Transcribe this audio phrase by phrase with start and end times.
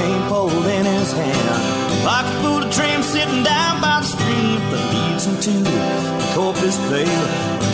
[0.00, 2.04] cane pole in his hand.
[2.04, 5.80] Pocket full of trim sitting down by the stream that leads him to the
[6.34, 7.12] Corpus Bay.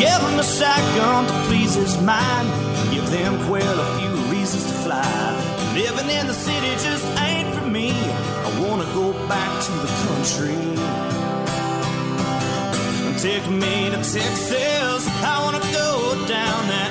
[0.03, 2.49] Give him a shotgun to please his mind.
[2.93, 5.17] Give them quail a few reasons to fly.
[5.75, 7.89] Living in the city just ain't for me.
[8.47, 10.61] I wanna go back to the country.
[13.27, 15.03] Take me to Texas.
[15.33, 15.91] I wanna go
[16.37, 16.91] down that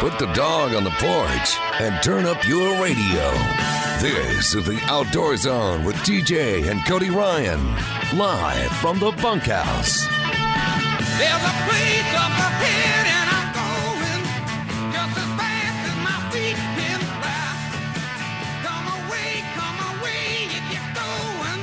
[0.00, 3.30] Put the dog on the porch and turn up your radio.
[4.00, 7.60] This is the Outdoor Zone with TJ and Cody Ryan,
[8.16, 10.06] live from the bunkhouse.
[10.08, 14.24] There's a place up ahead and I'm going
[14.88, 17.52] just as fast as my feet can fly.
[18.64, 21.60] Come away, come away if you're going.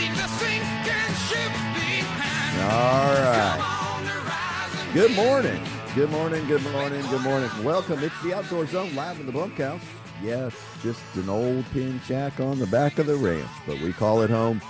[0.00, 2.56] Leave the sinking ship behind.
[2.72, 3.52] All right.
[3.52, 5.69] Come on the Good morning.
[5.96, 6.46] Good morning.
[6.46, 7.02] Good morning.
[7.10, 7.50] Good morning.
[7.64, 8.04] Welcome.
[8.04, 9.82] It's the Outdoor Zone live in the bunkhouse.
[10.22, 14.22] Yes, just an old pin shack on the back of the ranch, but we call
[14.22, 14.62] it home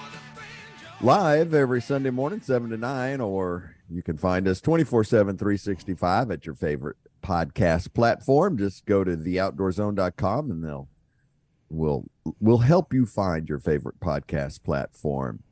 [1.02, 6.30] live every Sunday morning, 7 to 9, or you can find us 24 7, 365
[6.30, 8.56] at your favorite podcast platform.
[8.56, 10.88] Just go to theoutdoorzone.com and they'll
[11.68, 12.06] will
[12.40, 15.42] will help you find your favorite podcast platform.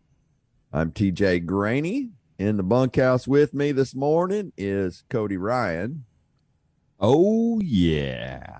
[0.72, 2.12] I'm TJ Graney.
[2.39, 6.05] In the bunkhouse with me this morning is Cody Ryan
[7.01, 8.58] Oh yeah.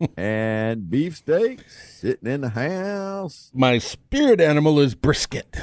[0.16, 3.50] and Beefsteak sitting in the house.
[3.54, 5.56] My spirit animal is brisket.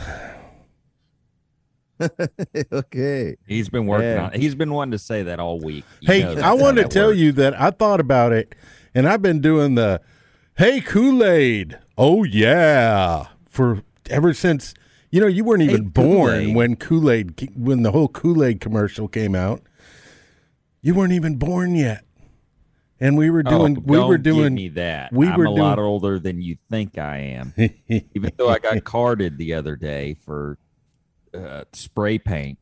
[2.72, 3.36] okay.
[3.48, 4.26] He's been working Yeah.
[4.34, 5.84] on He's been wanting to say that all week.
[6.02, 7.20] You Hey, I how want to tell works.
[7.20, 8.56] you that I thought about it,
[8.96, 10.02] and I've been doing the
[10.58, 14.74] "Hey Kool Aid." Oh yeah, for ever since
[15.12, 16.56] you know you weren't even Hey, born Kool-Aid.
[16.56, 19.62] when Kool Aid when the whole Kool Aid commercial came out.
[20.82, 22.06] You weren't even born yet,
[23.02, 25.12] and we were doing oh, we don't were give doing me that.
[25.12, 27.54] we I'm were a lot older than you think I am.
[27.90, 30.58] Even though I got carded the other day for
[31.34, 32.60] uh, spray paint.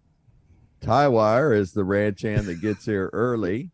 [0.82, 3.72] Tie wire is the ranch hand that gets here early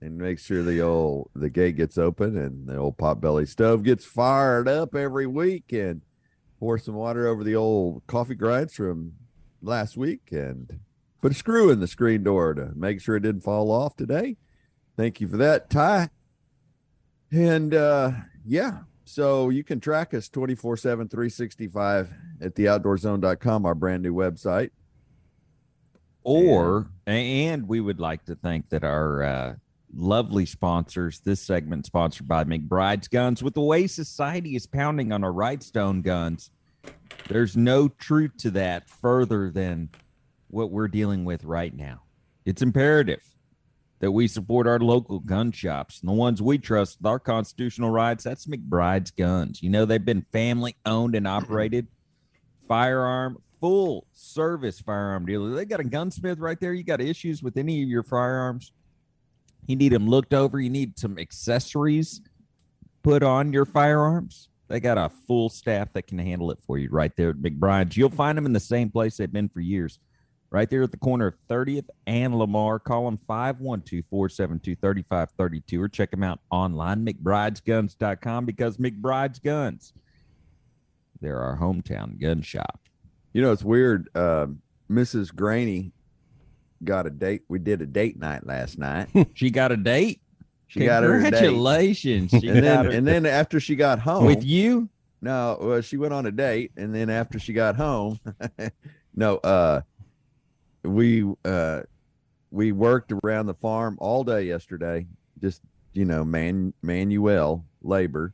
[0.00, 4.04] and makes sure the old the gate gets open and the old potbelly stove gets
[4.04, 6.02] fired up every week and
[6.58, 9.12] pour some water over the old coffee grinds from
[9.62, 10.80] last week and
[11.20, 14.36] put a screw in the screen door to make sure it didn't fall off today.
[14.96, 16.10] Thank you for that, Ty.
[17.30, 18.12] And uh
[18.44, 24.70] yeah, so you can track us 24 7, 365 at theoutdoorzone.com, our brand new website.
[26.22, 29.54] Or and we would like to thank that our uh,
[29.96, 31.20] lovely sponsors.
[31.20, 33.42] This segment sponsored by McBride's Guns.
[33.42, 36.50] With the way society is pounding on our Rightstone guns,
[37.28, 39.88] there's no truth to that further than
[40.48, 42.02] what we're dealing with right now.
[42.44, 43.22] It's imperative
[43.98, 47.90] that we support our local gun shops and the ones we trust with our constitutional
[47.90, 48.24] rights.
[48.24, 49.62] That's McBride's Guns.
[49.62, 51.88] You know they've been family owned and operated
[52.68, 55.50] firearm full service firearm dealer.
[55.54, 56.74] They got a gunsmith right there.
[56.74, 58.72] You got issues with any of your firearms.
[59.66, 60.60] You need them looked over.
[60.60, 62.20] You need some accessories
[63.02, 64.48] put on your firearms.
[64.68, 67.96] They got a full staff that can handle it for you right there at McBride's.
[67.96, 70.00] You'll find them in the same place they've been for years.
[70.50, 72.78] Right there at the corner of 30th and Lamar.
[72.78, 79.92] Call them 512 472 3532 or check them out online, McBridesGuns.com, because McBride's Guns,
[81.20, 82.80] they're our hometown gun shop.
[83.32, 84.08] You know, it's weird.
[84.16, 85.34] Um, Mrs.
[85.34, 85.92] Graney
[86.86, 87.42] got a date.
[87.48, 89.08] We did a date night last night.
[89.34, 90.22] She got a date.
[90.68, 91.30] She got her date.
[91.32, 92.30] Congratulations.
[92.30, 94.88] She And then, her- and then after she got home, with you.
[95.20, 98.18] no, well, she went on a date, and then after she got home,
[99.14, 99.82] no, uh,
[100.82, 101.82] we uh,
[102.50, 105.06] we worked around the farm all day yesterday,
[105.40, 105.60] just
[105.92, 108.32] you know, man, manual labor,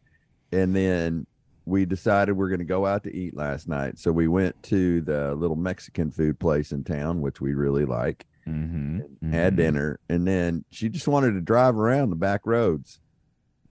[0.52, 1.26] and then
[1.64, 3.98] we decided we're going to go out to eat last night.
[3.98, 8.26] So we went to the little Mexican food place in town, which we really like.
[8.46, 9.32] Mm-hmm.
[9.32, 13.00] had dinner, and then she just wanted to drive around the back roads,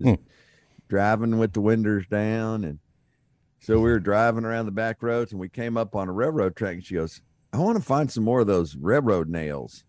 [0.01, 0.21] just
[0.87, 2.63] driving with the windows down.
[2.63, 2.79] And
[3.59, 6.55] so we were driving around the back roads, and we came up on a railroad
[6.55, 6.75] track.
[6.75, 7.21] And she goes,
[7.51, 9.83] "I want to find some more of those railroad nails."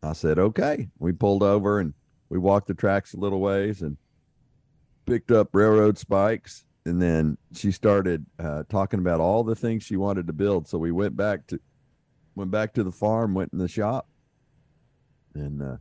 [0.00, 1.92] I said, "Okay." We pulled over and
[2.28, 3.96] we walked the tracks a little ways, and
[5.06, 9.96] picked up railroad spikes, and then she started uh, talking about all the things she
[9.96, 10.68] wanted to build.
[10.68, 11.60] So we went back to
[12.34, 14.08] went back to the farm, went in the shop,
[15.34, 15.76] and uh,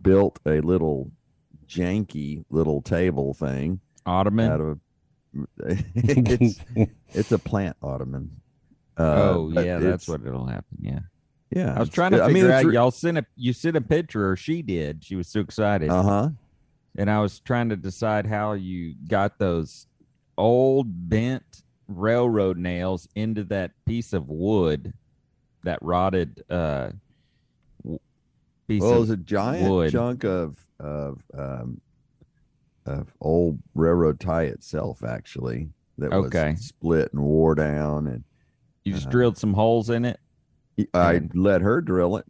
[0.00, 1.10] built a little
[1.66, 4.50] janky little table thing Ottoman.
[4.50, 4.80] out of.
[5.66, 6.60] it's
[7.08, 8.30] it's a plant ottoman.
[8.98, 10.78] Uh, oh yeah, that's what it'll happen.
[10.80, 11.00] Yeah.
[11.50, 12.72] Yeah, I was trying to I figure mean, out.
[12.72, 15.04] Y'all sent a you sent a picture, or she did.
[15.04, 16.30] She was so excited, uh-huh.
[16.96, 19.86] and I was trying to decide how you got those
[20.36, 24.92] old bent railroad nails into that piece of wood,
[25.66, 26.90] that rotted uh,
[28.68, 29.92] piece Well, it of was a giant wood.
[29.92, 31.80] chunk of of um,
[32.86, 35.68] of old railroad tie itself, actually,
[35.98, 36.52] that Okay.
[36.52, 38.22] was split and wore down, and
[38.84, 40.20] You just uh, drilled some holes in it.
[40.94, 42.26] I And- let her drill it.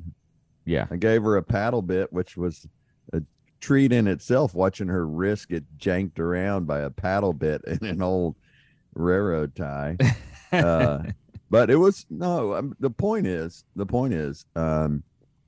[0.64, 0.86] Yeah.
[0.90, 2.66] I gave her a paddle bit, which was
[3.12, 3.22] a
[3.60, 8.00] treat in itself, watching her wrist get janked around by a paddle bit in an
[8.02, 8.34] old
[8.94, 9.96] railroad tie.
[10.52, 11.02] uh,
[11.50, 12.54] but it was no.
[12.54, 15.02] Um, the point is, the point is, um,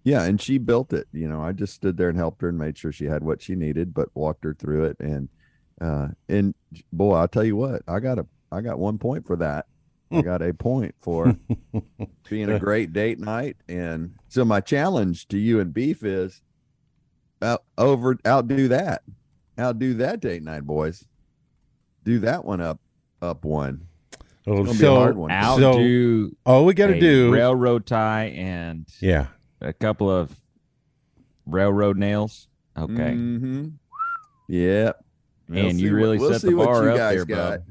[0.04, 1.08] yeah, and she built it.
[1.12, 3.42] You know, I just stood there and helped her and made sure she had what
[3.42, 4.96] she needed, but walked her through it.
[5.00, 5.28] And
[5.80, 6.54] uh, and
[6.92, 9.66] boy, I'll tell you what, I got a, I got one point for that.
[10.10, 11.36] I got a point for
[12.30, 13.56] being a great date night.
[13.68, 16.40] And so my challenge to you and Beef is
[17.42, 19.02] out over outdo that,
[19.58, 21.04] outdo that date night, boys.
[22.04, 22.80] Do that one up,
[23.20, 23.86] up one.
[24.50, 25.30] Oh, gonna be a so hard one.
[25.30, 29.26] Outdo all we got to do, railroad tie and yeah,
[29.60, 30.34] a couple of
[31.46, 32.48] railroad nails.
[32.76, 32.92] Okay.
[32.94, 33.66] Mm-hmm.
[34.48, 35.04] Yep.
[35.48, 37.24] We'll and you what- really we'll set see the what bar you up guys there,
[37.24, 37.50] got.
[37.50, 37.62] bub.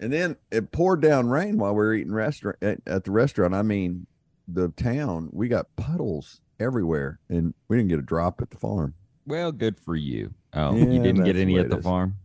[0.00, 3.54] And then it poured down rain while we were eating restaurant at, at the restaurant.
[3.54, 4.06] I mean,
[4.48, 8.94] the town we got puddles everywhere, and we didn't get a drop at the farm.
[9.26, 10.34] Well, good for you.
[10.52, 12.16] Oh, Yeah, you didn't get any at the farm?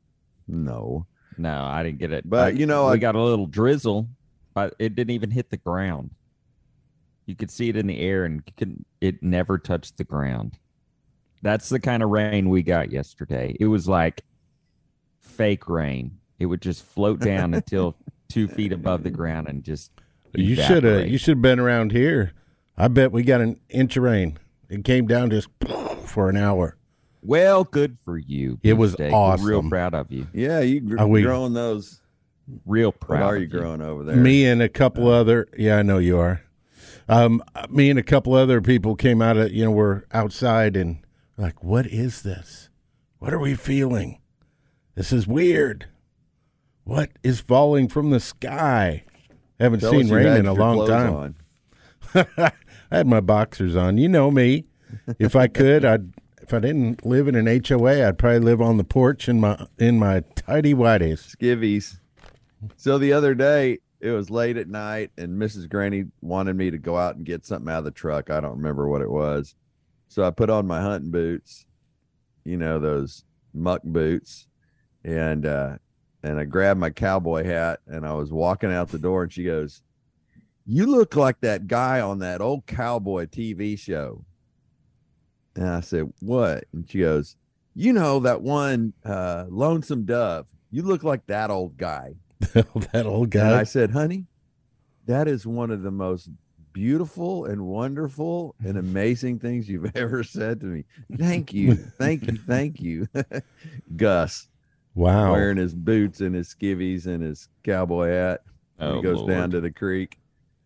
[0.48, 1.06] No,
[1.40, 2.30] No, I didn't get it.
[2.30, 4.08] But, I- you know, we I- got a little drizzle,
[4.54, 6.12] but it didn't even hit the ground.
[7.26, 10.58] You could see it in the air, and couldn't, it never touched the ground.
[11.42, 13.56] That's the kind of rain we got yesterday.
[13.60, 14.26] It was like
[15.22, 16.18] fake rain.
[16.40, 17.96] It would just float down until
[18.30, 19.92] two feet above the ground and just.
[20.36, 22.34] you should have you should have been around here.
[22.78, 24.38] I bet we got an inch of rain.
[24.70, 25.48] It came down just
[26.06, 26.76] for an hour.
[27.22, 28.60] Well, good for you.
[28.64, 29.12] It was Beefsteak.
[29.14, 30.28] We're Real proud of you.
[30.34, 32.02] yeah, you gr- Are we- growing those?
[32.66, 33.22] Real What proud.
[33.34, 34.16] are of you growing over there?
[34.16, 36.42] Me and a couple other, yeah, I know you are.
[37.08, 40.98] Um, me and a couple other people came out of, you know, we're outside and
[41.38, 42.70] like, what is this?
[43.20, 44.20] What are we feeling?
[44.96, 45.88] This is weird.
[46.86, 49.04] What is falling from the sky?
[49.60, 51.36] I Haven't Tell seen rain in a long time.
[52.38, 52.52] I
[52.92, 53.98] had my boxers on.
[54.00, 54.66] You know me.
[55.20, 56.14] If I could, I'd.
[56.50, 59.68] If I didn't live in an HOA, I'd probably live on the porch in my
[59.78, 61.36] in my tidy whities.
[61.36, 62.00] skivvies.
[62.76, 65.70] So the other day, it was late at night, and Mrs.
[65.70, 68.32] Graney wanted me to go out and get something out of the truck.
[68.32, 69.54] I don't remember what it was.
[70.08, 71.68] So I put on my hunting boots,
[72.44, 74.48] you know, those muck boots,
[75.04, 75.78] and uh
[76.24, 79.44] and I grabbed my cowboy hat and I was walking out the door and she
[79.44, 79.84] goes,
[80.66, 84.26] You look like that guy on that old cowboy TV show.
[85.56, 86.66] And I said, What?
[86.74, 87.36] And she goes,
[87.76, 90.46] You know, that one uh lonesome dove.
[90.72, 92.16] You look like that old guy.
[92.54, 93.46] that old guy.
[93.48, 94.28] And I said, honey,
[95.08, 96.30] that is one of the most
[96.72, 100.86] beautiful and wonderful and amazing things you've ever said to me.
[101.18, 101.76] Thank you.
[101.98, 102.38] Thank you.
[102.48, 103.08] Thank you.
[103.96, 104.48] Gus
[104.96, 105.32] Wow.
[105.32, 108.42] wearing his boots and his skivvies and his cowboy hat.
[108.78, 109.30] when Oh, he goes Lord.
[109.30, 110.20] down to the creek.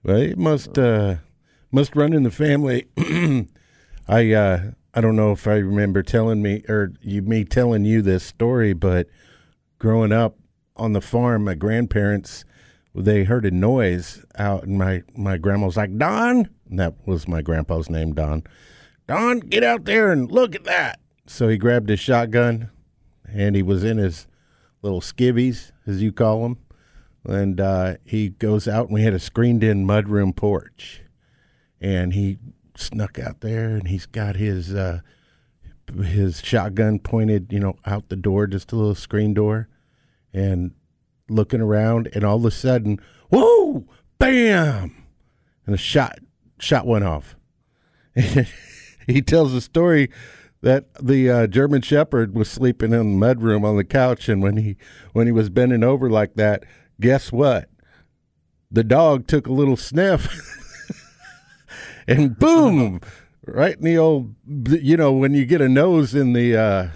[0.04, 1.16] Well, it must uh
[1.72, 2.88] must run in the family.
[4.08, 8.02] I uh I don't know if I remember telling me or you me telling you
[8.02, 9.08] this story, but
[9.80, 10.38] growing up
[10.76, 12.46] on the farm, my grandparents
[12.96, 17.28] they heard a noise out and my my grandma was like, Don and that was
[17.28, 18.44] my grandpa's name, Don.
[19.08, 21.00] Don, get out there and look at that.
[21.26, 22.70] So he grabbed his shotgun
[23.28, 24.28] and he was in his
[24.82, 26.58] little skivvies, as you call them
[27.26, 31.02] and uh, he goes out and we had a screened in mudroom porch
[31.80, 32.38] and he
[32.76, 35.00] snuck out there and he's got his uh,
[36.02, 39.68] his shotgun pointed you know out the door just a little screen door
[40.34, 40.72] and
[41.30, 43.00] looking around and all of a sudden
[43.30, 43.86] whoa
[44.20, 45.04] bam!
[45.66, 46.20] And a shot
[46.60, 47.36] shot went off.
[49.08, 50.10] He tells a story
[50.62, 54.58] that the uh, German Shepherd was sleeping in the mudroom on the couch, and when
[54.58, 54.78] he
[55.12, 56.64] when he was bending over like that,
[57.00, 57.70] guess what?
[58.72, 60.28] The dog took a little sniff,
[62.08, 63.00] and boom,
[63.46, 64.36] right in the old,
[64.68, 66.88] you know, when you get a nose in the uh,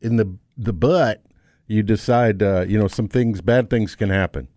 [0.00, 1.22] in the the butt,
[1.66, 4.48] you decide, uh, you know, some things, bad things can happen.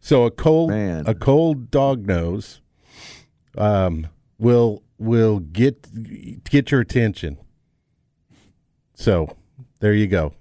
[0.00, 1.04] So a cold, Man.
[1.06, 2.60] a cold dog nose,
[3.58, 4.06] um,
[4.38, 7.36] will will get get your attention.
[8.94, 9.36] So
[9.80, 10.34] there you go.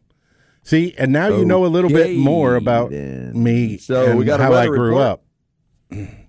[0.64, 3.42] See, and now you know a little bit more about then.
[3.42, 5.02] me So and we got a how I grew report.
[5.02, 5.24] up.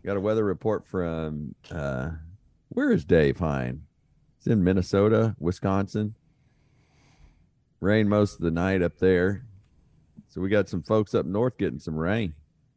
[0.05, 2.11] Got a weather report from uh
[2.71, 3.83] where is Dave Hine?
[4.39, 6.15] It's in Minnesota, Wisconsin.
[7.81, 9.45] Rain most of the night up there.
[10.29, 12.35] So we got some folks up north getting some rain.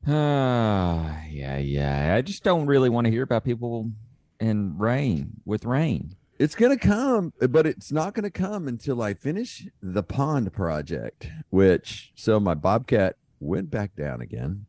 [0.08, 2.14] Ah, yeah, yeah.
[2.16, 3.92] I just don't really want to hear about people
[4.40, 6.16] in rain with rain.
[6.40, 11.28] It's gonna come, but it's not gonna come until I finish the pond project.
[11.52, 14.66] Which so my bobcat went back down again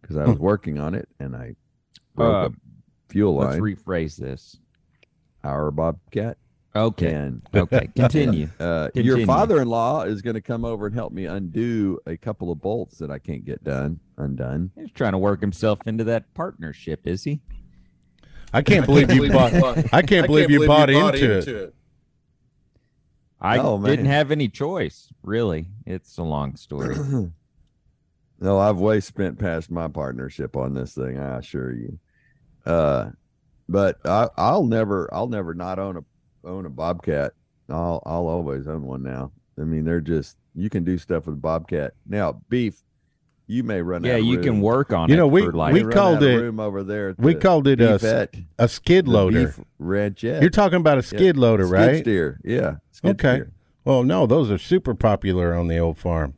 [0.00, 1.56] because I was working on it and I
[2.14, 2.52] broke Uh, a
[3.10, 3.60] fuel Let's line.
[3.60, 4.56] rephrase this.
[5.44, 6.36] our bobcat
[6.76, 7.12] Okay.
[7.12, 7.88] and Okay.
[7.96, 8.48] Continue.
[8.60, 12.60] Uh, your father-in-law is going to come over and help me undo a couple of
[12.60, 14.70] bolts that I can't get done undone.
[14.76, 17.40] He's trying to work himself into that partnership, is he?
[18.52, 19.52] I can't believe you bought.
[19.92, 21.74] I can't believe you bought into it.
[23.40, 25.66] I Oh, didn't have any choice, really.
[25.86, 26.94] It's a long story.
[28.40, 31.18] no, I've way spent past my partnership on this thing.
[31.18, 31.98] I assure you.
[32.66, 33.10] Uh,
[33.68, 36.04] but I, I'll never, I'll never not own a
[36.48, 37.32] own a bobcat.
[37.68, 39.30] I'll, I'll always own one now.
[39.58, 42.40] I mean, they're just you can do stuff with bobcat now.
[42.48, 42.82] Beef,
[43.46, 44.02] you may run.
[44.04, 45.12] yeah, out of you can work on it.
[45.12, 47.14] You know, we- for like, we called it- room over there.
[47.18, 49.46] we called it a s- beefette, A skid loader.
[49.46, 50.40] beef ranchette.
[50.40, 51.96] You're talking about a skid loader, Skid right?
[52.02, 52.40] steer.
[52.44, 52.76] Yeah.
[52.90, 53.34] skid Okay.
[53.36, 53.52] steer.
[53.84, 56.34] Well, no, those are super popular on the old farm.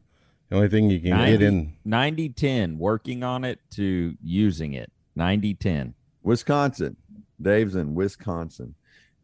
[0.48, 4.74] The only thing you can 90, get in 90 10, working on it to using
[4.74, 4.92] it.
[5.16, 5.94] 90 10.
[6.22, 6.96] Wisconsin.
[7.40, 8.74] Dave's in Wisconsin,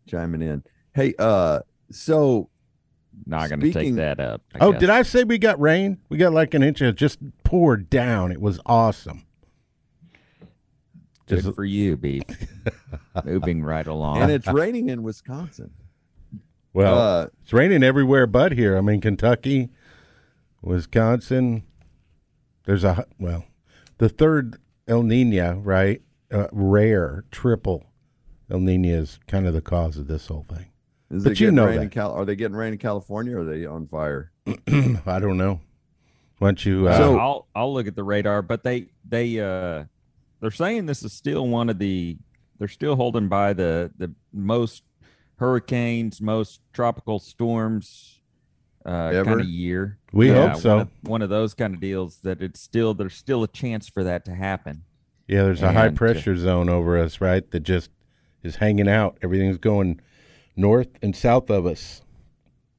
[0.06, 0.62] chiming in.
[0.94, 2.48] Hey, uh, so
[3.26, 4.42] Not going to take Speaking- that up.
[4.54, 4.80] I Oh, guess.
[4.80, 5.98] did I say we got rain?
[6.08, 8.30] We got like an inch of just poured down.
[8.32, 9.24] It was awesome.
[11.26, 12.22] Good Just- for you, Beef.
[13.24, 14.22] Moving right along.
[14.22, 15.70] and it's raining in Wisconsin.
[16.72, 18.76] Well, uh, it's raining everywhere but here.
[18.78, 19.70] I mean, Kentucky,
[20.62, 21.64] Wisconsin.
[22.64, 23.44] There's a well,
[23.98, 26.02] the third El Nino, right?
[26.30, 27.86] Uh, rare triple
[28.50, 30.66] El Nino is kind of the cause of this whole thing.
[31.10, 31.90] is But you know rain in that.
[31.92, 34.30] Cal- are they getting rain in California or are they on fire?
[34.46, 35.60] I don't know.
[36.38, 36.88] Why don't you?
[36.88, 39.84] Uh, So- I'll I'll look at the radar, but they they uh
[40.40, 42.16] they're saying this is still one of the
[42.58, 44.82] they're still holding by the the most
[45.36, 48.20] hurricanes, most tropical storms
[48.86, 49.24] uh Ever?
[49.24, 49.98] kind of year.
[50.12, 50.70] We Yeah, hope so.
[50.76, 53.88] One of, one of those kind of deals that it's still there's still a chance
[53.88, 54.84] for that to happen.
[55.28, 57.48] Yeah, there's a high and, uh, pressure zone over us, right?
[57.50, 57.90] That just
[58.42, 59.18] is hanging out.
[59.22, 60.00] Everything's going
[60.56, 62.02] north and south of us.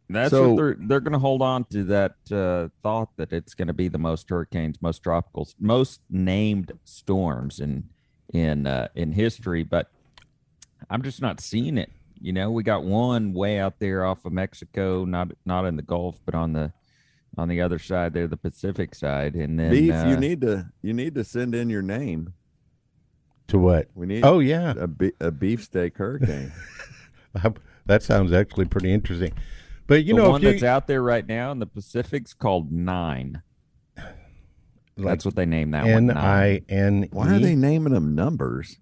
[0.09, 3.53] That's So- what they're they're going to hold on to that uh, thought that it's
[3.53, 7.89] going to be the most hurricanes, most tropicals, most named storms in
[8.33, 9.63] in uh, in history.
[9.63, 9.91] But
[10.89, 11.91] I'm just not seeing it.
[12.19, 15.83] You know, we got one way out there off of Mexico, not not in the
[15.83, 16.73] Gulf, but on the
[17.37, 20.71] on the other side there, the Pacific side, and then Beef, uh, you need to
[20.81, 22.33] you need to send in your name.
[23.49, 23.87] To what?
[23.95, 26.51] We need Oh yeah, a, be- a beefsteak hurricane.
[27.85, 29.33] that sounds actually pretty interesting.
[29.87, 32.33] But you the know, one if you, that's out there right now in the Pacific's
[32.33, 33.41] called Nine.
[33.97, 34.05] like
[34.97, 35.91] That's what they named that one.
[35.93, 36.17] N Nine.
[36.17, 37.07] I N.
[37.11, 38.77] Why are they naming them numbers?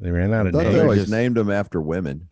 [0.00, 0.82] They ran out I of thought they names.
[0.82, 2.28] always just- named them after women.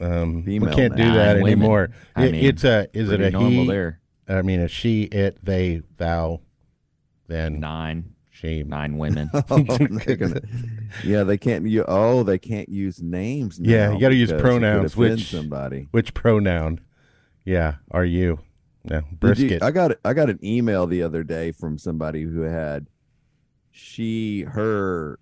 [0.00, 1.46] Um, we can't do that Nine women.
[1.52, 1.90] anymore.
[2.14, 3.66] I It- mean, it's a is it a normal he?
[3.68, 4.00] there?
[4.28, 6.42] I mean a she, it, they, thou,
[7.28, 8.14] then Nine.
[8.40, 8.62] She.
[8.64, 9.30] Nine women.
[9.50, 9.58] Oh,
[11.04, 11.66] yeah, they can't.
[11.66, 13.58] You, oh, they can't use names.
[13.60, 15.88] Yeah, you gotta use because it could pronouns, which- somebody.
[15.90, 16.80] Which pronoun?
[17.44, 18.40] Yeah, are you?
[18.84, 19.62] No, Did you- brisket.
[19.62, 22.86] I got I got an email the other day from somebody who had
[23.70, 25.18] she, her,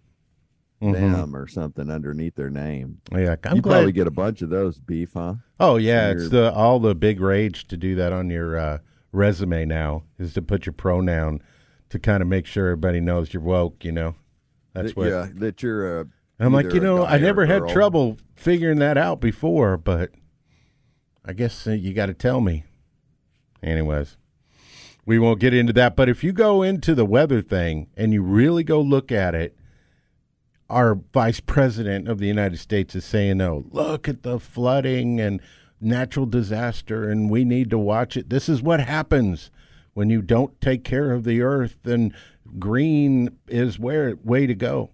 [0.83, 0.93] Mhm.
[1.13, 2.99] them, or something underneath their name.
[3.13, 3.73] Yeah, I'm you glad.
[3.77, 5.35] probably get a bunch of those beef, huh?
[5.59, 8.79] oh yeah, it's the all the big rage to do that on your uh,
[9.13, 11.41] resume now is to put your pronoun
[11.91, 13.85] to kind of make sure everybody knows you're woke.
[13.85, 14.15] You know,
[14.73, 15.09] that's that, what.
[15.09, 16.07] yeah, that you're a.
[16.39, 20.11] I'm like, you know, I never had trouble figuring that out before, but
[21.25, 22.65] I guess uh, you got to tell me.
[23.63, 24.19] Anyways,
[25.07, 25.97] we won't get into that.
[25.97, 29.57] But if you go into the weather thing and you really go look at it,
[30.69, 35.41] our vice president of the United States is saying, "No, look at the flooding and
[35.81, 38.29] natural disaster, and we need to watch it.
[38.29, 39.51] This is what happens."
[39.97, 42.15] When you don't take care of the earth, then
[42.59, 44.91] green is where way to go.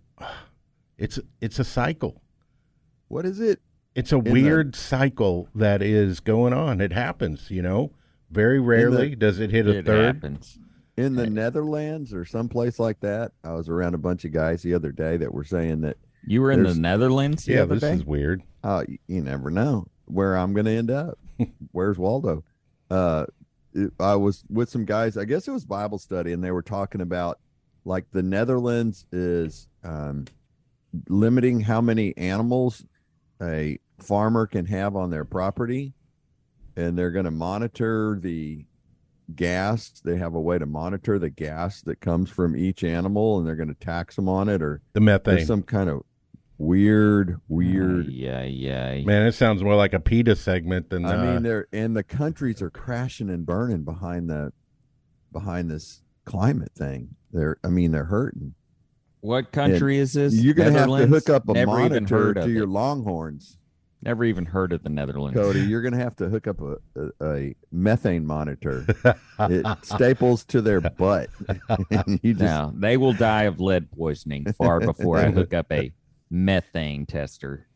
[0.97, 2.23] It's it's a cycle.
[3.09, 3.61] What is it?
[3.97, 6.81] it's a the- weird cycle that is going on.
[6.81, 7.91] It happens, you know.
[8.31, 10.15] Very rarely does it hit a It third.
[10.15, 10.57] happens.
[10.97, 13.33] in the Netherlands or someplace like that.
[13.43, 16.43] I was around a bunch of guys the other day that were saying that You
[16.43, 17.95] were in the Netherlands the Yeah, other this day?
[17.95, 18.43] is weird.
[18.63, 21.19] uh, you never know where I'm going to end up.
[21.73, 22.45] Where's Waldo?
[22.89, 23.35] Uh, it-
[23.99, 25.17] I was with some guys.
[25.17, 27.39] I guess it was Bible study, and they were talking about
[27.85, 30.27] like the Netherlands is um,
[31.09, 32.85] limiting how many animals
[33.43, 35.95] a farmer can have on their property,
[36.77, 38.65] and they're going to monitor the
[39.35, 40.01] gas.
[40.05, 43.57] They have a way to monitor the gas that comes from each animal, and they're
[43.57, 45.47] going to tax them on it, or The methane.
[45.47, 46.03] some kind of
[46.63, 49.01] weird, weird Yeah, yeah.
[49.05, 52.03] Man, it sounds more like a PETA segment than I uh, mean, they're and the
[52.03, 54.53] countries are crashing and burning behind the
[55.33, 57.17] behind this climate thing.
[57.33, 58.55] They're, I mean, they're hurting.
[59.21, 60.35] What country is this?
[60.35, 62.71] You're gonna have to hook up a Never monitor to your it.
[62.71, 63.59] Longhorns,
[64.05, 65.39] Never even heard of the Netherlands.
[65.39, 65.61] Cody.
[65.69, 68.85] You're gonna have to hook up a, a, a methane monitor.
[69.39, 71.31] it staples to their butt,
[71.91, 75.93] and just No, they will die of lead poisoning far before I hook up a
[76.33, 77.67] methane tester.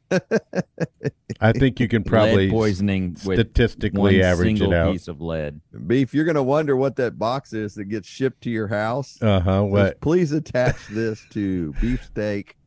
[1.40, 4.92] I think you can probably lead poisoning with statistically one average single it out.
[4.92, 5.60] piece of lead.
[5.86, 6.14] beef.
[6.14, 9.20] You're gonna wonder what that box is that gets shipped to your house.
[9.20, 9.62] Uh huh.
[9.64, 10.00] What?
[10.00, 12.56] Please attach this to beefsteak.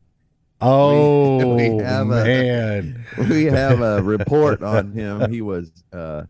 [0.62, 3.06] Oh we have a- man.
[3.30, 5.30] we have a report on him.
[5.32, 6.24] He was uh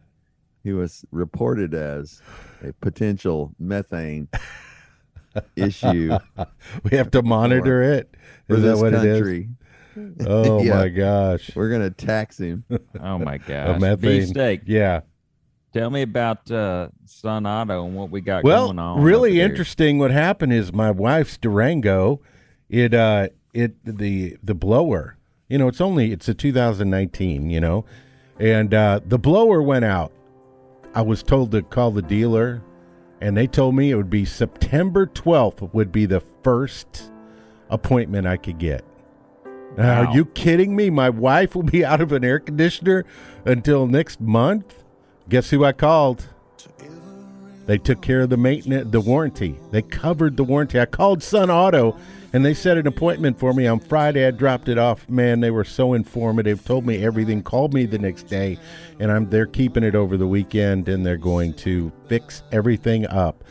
[0.62, 2.22] he was reported as
[2.62, 4.28] a potential methane
[5.56, 6.16] issue
[6.84, 8.14] we have to monitor it.
[8.48, 9.18] for Is that this what it is?
[9.18, 9.48] country.
[10.26, 10.74] Oh Yeah.
[10.76, 11.50] my gosh.
[11.54, 12.64] We're gonna tax him.
[13.00, 13.80] Oh my A gosh.
[13.80, 14.00] methane.
[14.20, 14.62] Beefsteak.
[14.66, 15.00] Yeah.
[15.72, 19.02] Tell me about uh, Sun Auto and what we got Well, going on.
[19.02, 19.98] really interesting.
[19.98, 22.20] What happened is my wife's Durango.
[22.68, 25.16] It uh it the the blower.
[25.48, 27.50] You know, it's only it's a 2019.
[27.50, 27.84] You know,
[28.38, 30.12] and uh, the blower went out.
[30.94, 32.62] I was told to call the dealer,
[33.20, 37.10] and they told me it would be September 12th would be the first
[37.68, 38.84] appointment I could get.
[39.76, 40.04] Wow.
[40.04, 40.90] Are you kidding me?
[40.90, 43.04] My wife will be out of an air conditioner
[43.44, 44.82] until next month.
[45.28, 46.26] Guess who I called?
[47.66, 49.56] They took care of the maintenance, the warranty.
[49.70, 50.80] They covered the warranty.
[50.80, 51.96] I called Sun Auto,
[52.32, 54.26] and they set an appointment for me on Friday.
[54.26, 55.08] I dropped it off.
[55.08, 56.64] Man, they were so informative.
[56.64, 57.42] Told me everything.
[57.42, 58.58] Called me the next day,
[58.98, 63.44] and I'm they're keeping it over the weekend, and they're going to fix everything up.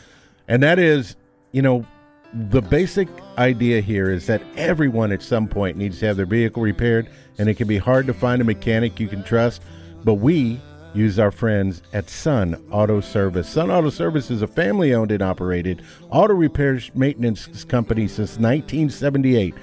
[0.48, 1.16] And that is,
[1.52, 1.86] you know,
[2.34, 6.62] the basic idea here is that everyone at some point needs to have their vehicle
[6.62, 9.62] repaired, and it can be hard to find a mechanic you can trust.
[10.04, 10.62] But we
[10.94, 13.48] use our friends at Sun Auto Service.
[13.48, 19.54] Sun Auto Service is a family owned and operated auto repair maintenance company since 1978.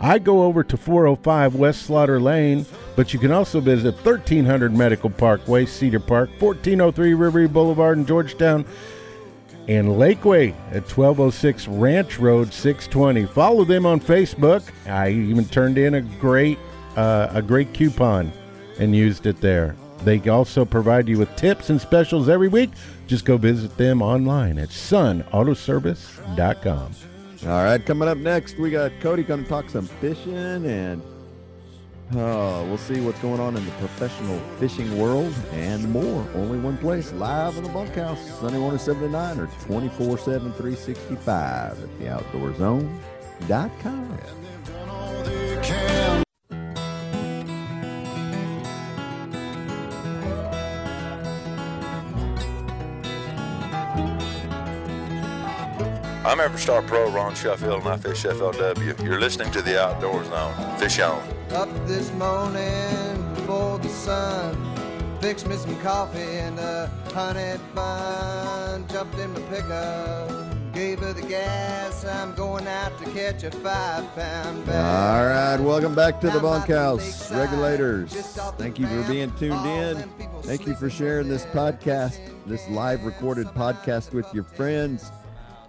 [0.00, 2.66] I go over to 405 West Slaughter Lane,
[2.96, 8.64] but you can also visit 1300 Medical Parkway, Cedar Park, 1403 River Boulevard in Georgetown,
[9.68, 13.26] and Lakeway at 1206 Ranch Road 620.
[13.26, 14.62] Follow them on Facebook.
[14.86, 16.58] I even turned in a great
[16.96, 18.30] uh, a great coupon
[18.78, 19.74] and used it there.
[20.04, 22.70] They also provide you with tips and specials every week.
[23.06, 26.92] Just go visit them online at sunautoservice.com.
[27.46, 31.02] All right, coming up next, we got Cody going to talk some fishing, and
[32.12, 36.26] uh, we'll see what's going on in the professional fishing world and more.
[36.34, 40.52] Only one place, live in the bunkhouse, Sunday morning 7 to 9 or 24 7
[40.52, 44.18] 365 at theoutdoorzone.com.
[56.26, 59.04] I'm EverStart Pro Ron Shuffield and I fish FLW.
[59.04, 60.78] You're listening to the Outdoor Zone.
[60.78, 61.22] Fish on.
[61.50, 64.56] Up this morning before the sun.
[65.20, 68.88] Fixed me some coffee and a honey bun.
[68.88, 72.06] Jumped in my pickup, gave her the gas.
[72.06, 74.76] I'm going out to catch a five pound bass.
[74.76, 78.14] All right, welcome back to the bunkhouse, regulators.
[78.14, 80.08] just off the Thank you for being tuned in.
[80.40, 85.10] Thank you for sharing this podcast, this live recorded podcast with your friends.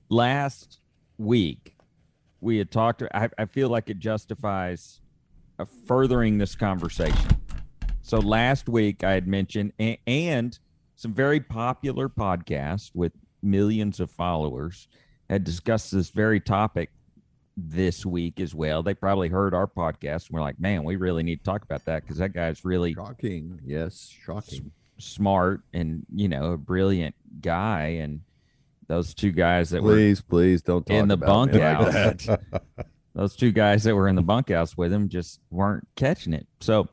[0.09, 0.79] last
[1.19, 1.75] week
[2.41, 3.03] we had talked.
[3.13, 5.01] I, I feel like it justifies
[5.59, 7.29] uh, furthering this conversation.
[8.01, 10.57] So last week I had mentioned a- and
[10.95, 14.87] some very popular podcasts with millions of followers
[15.29, 16.89] had discussed this very topic
[17.57, 18.83] this week as well.
[18.83, 21.85] They probably heard our podcast and we're like, man, we really need to talk about
[21.85, 23.59] that because that guy's really Shocking.
[23.65, 24.71] Yes, shocking.
[24.97, 28.21] smart and you know a brilliant guy and
[28.87, 31.79] those two guys that were Please, please don't talk in the about me like
[32.25, 32.37] bunkhouse.
[33.15, 36.87] those two guys that were in the bunkhouse with him just weren't catching it so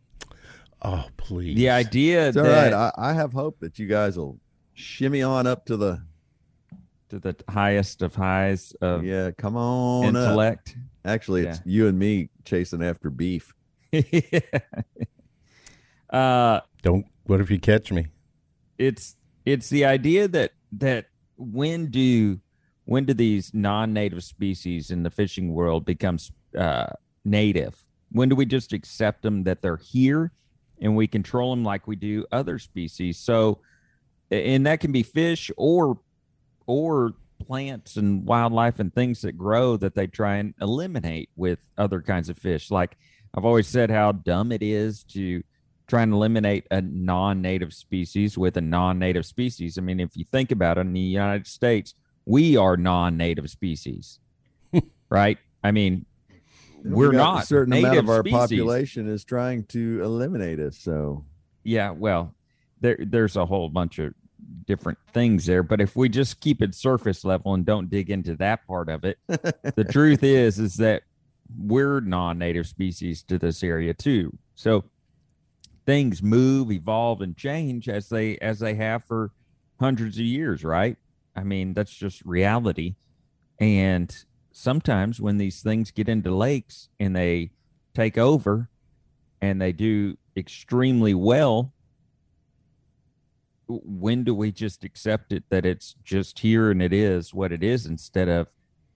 [0.85, 1.55] Oh, please.
[1.57, 2.93] the idea It's all that right.
[2.97, 4.41] I, I have hope that you guys will
[4.75, 6.03] shimmy on up to the
[7.13, 9.31] to the highest of highs of yeah.
[9.33, 10.23] Come on up.
[10.23, 13.53] intellect Actually, it's you and me chasing after beef.
[16.11, 17.07] uh Don't.
[17.25, 18.09] What if you catch me?
[18.79, 22.41] it's it's the idea that that when do
[22.85, 26.19] when do these non-native species in the fishing world become
[26.59, 26.87] uh,
[27.25, 27.85] native?
[28.11, 30.33] When do we just accept them that they're here
[30.81, 33.19] and we control them like we do other species?
[33.19, 33.61] So,
[34.33, 36.01] and that can be fish or
[36.67, 42.01] or plants and wildlife and things that grow that they try and eliminate with other
[42.01, 42.71] kinds of fish.
[42.71, 42.97] Like
[43.35, 45.43] I've always said, how dumb it is to
[45.89, 49.77] try and eliminate a non-native species with a non-native species.
[49.77, 51.95] I mean, if you think about it, in the United States,
[52.25, 54.21] we are non-native species,
[55.11, 55.39] right?
[55.65, 56.07] I mean,
[56.85, 58.39] we're We not A certain native amount of our species.
[58.39, 60.79] population is trying to eliminate us.
[60.79, 61.25] So
[61.65, 62.35] Yeah, well,
[62.81, 64.15] there there's a whole bunch of
[64.67, 68.37] different things there, but if we just keep it surface level and don't dig into
[68.37, 71.03] that part of it, the truth is is that
[71.59, 74.37] we're non-native species to this area too.
[74.55, 74.85] So
[75.85, 79.33] things move, evolve and change as they as they have for
[79.81, 80.97] hundreds of years, right?
[81.35, 82.95] I mean, that's just reality.
[83.59, 84.15] And
[84.53, 87.51] sometimes when these things get into lakes and they
[87.95, 88.69] take over
[89.41, 91.73] and they do extremely well,
[93.85, 97.63] when do we just accept it that it's just here and it is what it
[97.63, 98.49] is instead of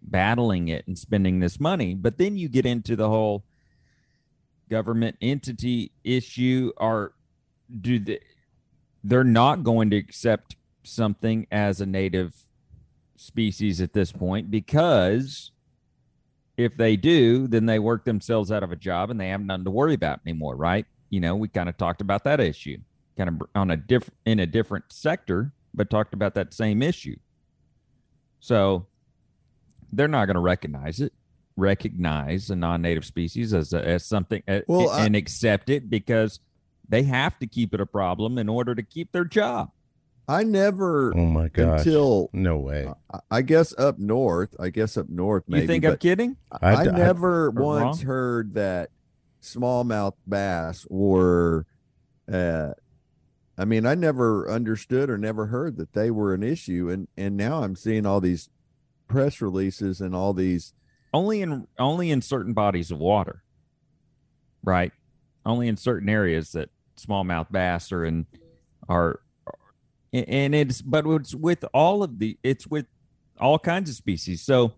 [0.02, 1.94] battling it and spending this money?
[1.94, 3.44] But then you get into the whole
[4.68, 6.72] government entity issue.
[6.76, 7.14] Or
[7.80, 8.20] do they
[9.02, 12.34] they're not going to accept something as a native
[13.16, 15.52] species at this point because
[16.56, 19.64] if they do then they work themselves out of a job and they have nothing
[19.64, 20.86] to worry about anymore right?
[21.10, 22.78] You know we kind of talked about that issue
[23.16, 27.16] kind of on a different in a different sector but talked about that same issue
[28.40, 28.86] so
[29.92, 31.12] they're not going to recognize it
[31.56, 36.40] recognize a non-native species as a, as something uh, Well, I- and accept it because
[36.88, 39.70] they have to keep it a problem in order to keep their job
[40.28, 41.78] I never Oh my god!
[41.78, 42.92] until no way.
[43.14, 44.56] I- I guess up north.
[44.58, 45.44] I guess up north.
[45.46, 48.06] Maybe, you think i'm but kidding I never or once wrong?
[48.06, 48.90] heard that
[49.40, 51.64] smallmouth bass were.
[52.30, 52.70] Uh,
[53.58, 57.36] I mean, I never understood or never heard that they were an issue, and and
[57.36, 58.50] now I'm seeing all these
[59.08, 60.74] press releases and all these.
[61.14, 63.42] only in only in certain bodies of water
[64.64, 64.92] right
[65.46, 68.26] only in certain areas that smallmouth bass are in
[68.88, 69.20] are
[70.12, 72.86] and it's but it's with all of the it's with
[73.38, 74.74] all kinds of species so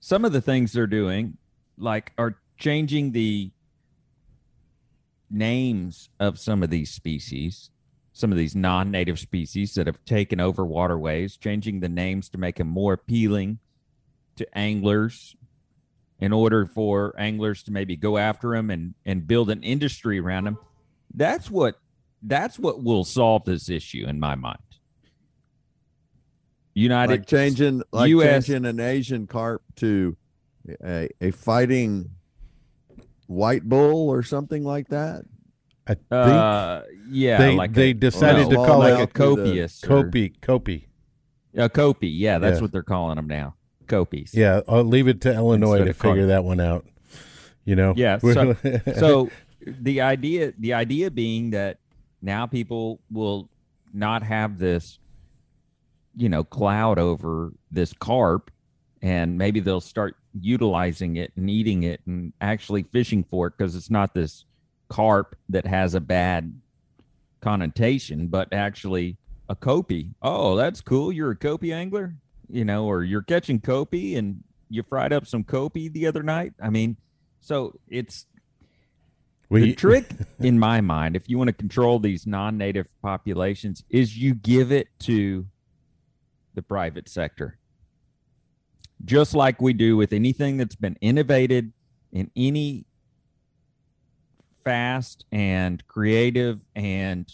[0.00, 1.36] some of the things they're doing
[1.76, 3.50] like are changing the
[5.30, 7.70] names of some of these species
[8.16, 12.56] some of these non-native species that have taken over waterways changing the names to make
[12.56, 13.58] them more appealing
[14.36, 15.34] to anglers
[16.20, 20.44] in order for anglers to maybe go after them and and build an industry around
[20.44, 20.58] them
[21.14, 21.76] That's what
[22.22, 24.58] that's what will solve this issue in my mind.
[26.74, 30.16] United like changing like US changing an Asian carp to
[30.84, 32.10] a, a fighting
[33.26, 35.24] white bull or something like that.
[35.86, 39.10] I think uh yeah, they like they a, decided no, to call like like it
[39.10, 40.34] a copious or- Copi.
[40.40, 40.84] Copi.
[41.56, 42.62] A Copi, yeah, that's Yeah.
[42.62, 43.54] what they're calling them now.
[43.86, 44.32] Copies.
[44.34, 46.86] Yeah, I'll leave it to Illinois Instead to of call- figure that one out.
[47.66, 47.92] You know.
[47.96, 48.56] Yeah, so-
[48.98, 49.30] so
[49.66, 51.78] the idea the idea being that
[52.22, 53.48] now people will
[53.92, 54.98] not have this
[56.16, 58.50] you know cloud over this carp
[59.04, 63.76] and maybe they'll start utilizing it and eating it and actually fishing for it because
[63.76, 64.46] it's not this
[64.88, 66.58] carp that has a bad
[67.42, 69.18] connotation but actually
[69.50, 71.12] a copy oh that's cool.
[71.12, 72.16] You're a copy angler
[72.48, 76.54] you know or you're catching copy and you fried up some copy the other night.
[76.60, 76.96] I mean
[77.40, 78.24] so it's
[79.50, 80.06] we, the trick
[80.40, 84.88] in my mind if you want to control these non-native populations is you give it
[85.00, 85.46] to
[86.54, 87.58] the private sector
[89.04, 91.72] just like we do with anything that's been innovated
[92.12, 92.86] in any
[94.62, 97.30] fast and creative and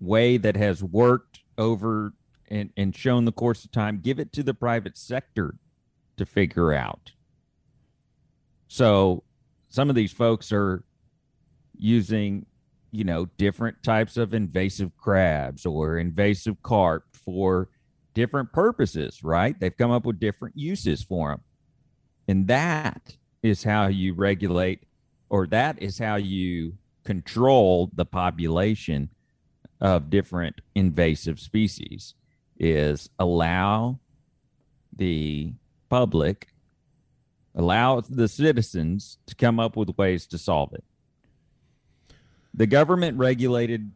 [0.00, 2.12] way that has worked over
[2.48, 5.54] and, and shown the course of time give it to the private sector
[6.16, 7.12] to figure out.
[8.68, 9.22] So
[9.68, 10.84] some of these folks are
[11.76, 12.46] using
[12.90, 17.68] you know different types of invasive crabs or invasive carp for
[18.18, 19.58] different purposes right?
[19.58, 21.40] They've come up with different uses for them
[22.26, 24.82] and that is how you regulate
[25.30, 29.08] or that is how you control the population
[29.80, 32.14] of different invasive species
[32.58, 33.98] is allow
[34.96, 35.52] the
[35.88, 36.48] public
[37.54, 40.84] allow the citizens to come up with ways to solve it.
[42.54, 43.90] The government regulated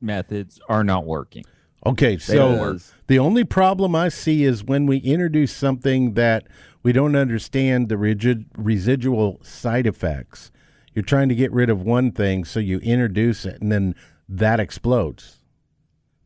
[0.00, 1.44] methods are not working.
[1.84, 6.46] Okay, so the only problem I see is when we introduce something that
[6.84, 10.52] we don't understand the rigid, residual side effects.
[10.94, 13.94] You're trying to get rid of one thing, so you introduce it, and then
[14.28, 15.38] that explodes.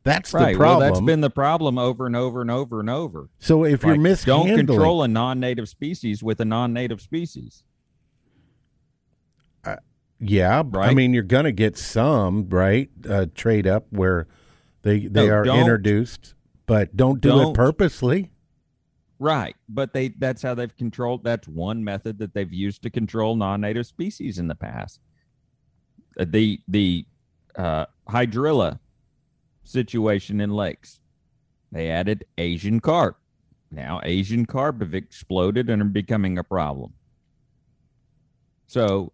[0.02, 0.52] That's right.
[0.52, 0.88] the Well, problem.
[0.88, 3.28] that's been the problem over and over and over and over.
[3.38, 7.64] so if you're Like, mishandling, don't control a non-native species with a non-native species.
[10.18, 14.26] yeah, I mean you're gonna get some right uh, trade up where
[14.86, 16.34] they they No, are don't- introduced,
[16.66, 18.30] but don't do don't- it purposely.
[19.18, 19.56] Right.
[19.68, 23.86] But they that's how they've controlled that's one method that they've used to control non-native
[23.86, 25.00] species in the past.
[26.20, 27.06] Uh, The the
[27.56, 28.78] uh hydrilla
[29.64, 31.00] situation in lakes.
[31.72, 33.18] They added Asian carp.
[33.70, 36.92] Now Asian carp have exploded and are becoming a problem.
[38.66, 39.12] So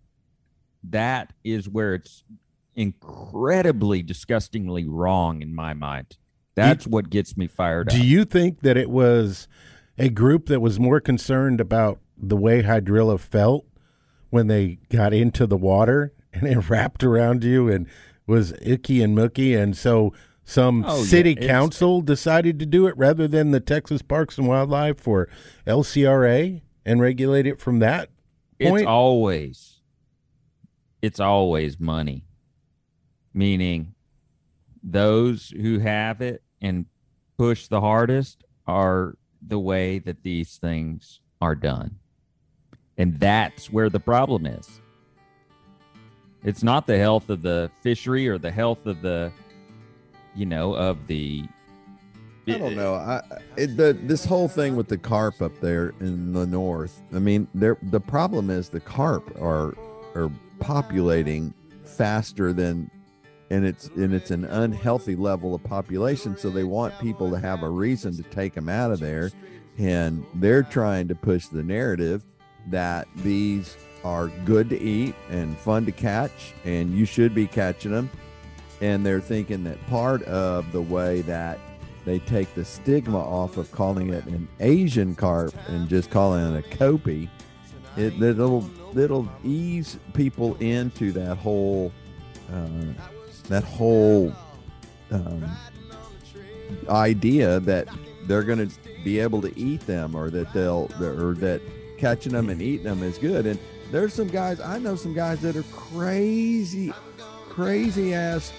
[0.90, 2.24] that is where it's
[2.74, 6.16] incredibly disgustingly wrong in my mind.
[6.54, 7.94] That's what gets me fired up.
[7.94, 9.48] Do you think that it was
[9.98, 13.64] a group that was more concerned about the way hydrilla felt
[14.30, 17.86] when they got into the water and it wrapped around you and
[18.26, 20.12] was icky and mucky, and so
[20.44, 24.46] some Oh, city it's- council decided to do it rather than the Texas Parks and
[24.46, 25.28] Wildlife or
[25.66, 28.10] LCRA and regulate it from that
[28.60, 28.80] point?
[28.82, 29.80] It's always
[31.00, 32.24] it's always money.
[33.34, 33.94] Meaning
[34.82, 36.86] those who have it and
[37.38, 39.16] push the hardest are
[39.46, 41.96] the way that these things are done.
[42.98, 44.80] And that's where the problem is.
[46.44, 49.32] It's not the health of the fishery or the health of the
[50.34, 51.44] you know of the
[52.48, 52.94] I don't know.
[52.94, 53.22] I
[53.56, 57.00] it, the this whole thing with the carp up there in the north.
[57.14, 59.74] I mean, there the problem is the carp are
[60.14, 62.90] are populating faster than
[63.52, 67.62] and it's and it's an unhealthy level of population so they want people to have
[67.62, 69.30] a reason to take them out of there.
[69.78, 72.22] And they're trying to push the narrative
[72.68, 77.92] that these are good to eat and fun to catch and you should be catching
[77.92, 78.10] them
[78.80, 81.58] and they're thinking that part of the way that
[82.04, 86.58] they take the stigma off of calling it an Asian carp and just calling it
[86.58, 87.30] a copy,
[87.96, 91.92] it it'll it'll ease people into that whole
[92.52, 93.11] uh,
[93.48, 94.32] that whole
[95.10, 95.44] um,
[96.88, 97.88] idea that
[98.26, 98.74] they're going to
[99.04, 101.60] be able to eat them or that they'll or that
[101.98, 103.46] catching them and eating them is good.
[103.46, 103.58] And
[103.90, 106.92] there's some guys I know some guys that are crazy,
[107.48, 108.52] crazy ass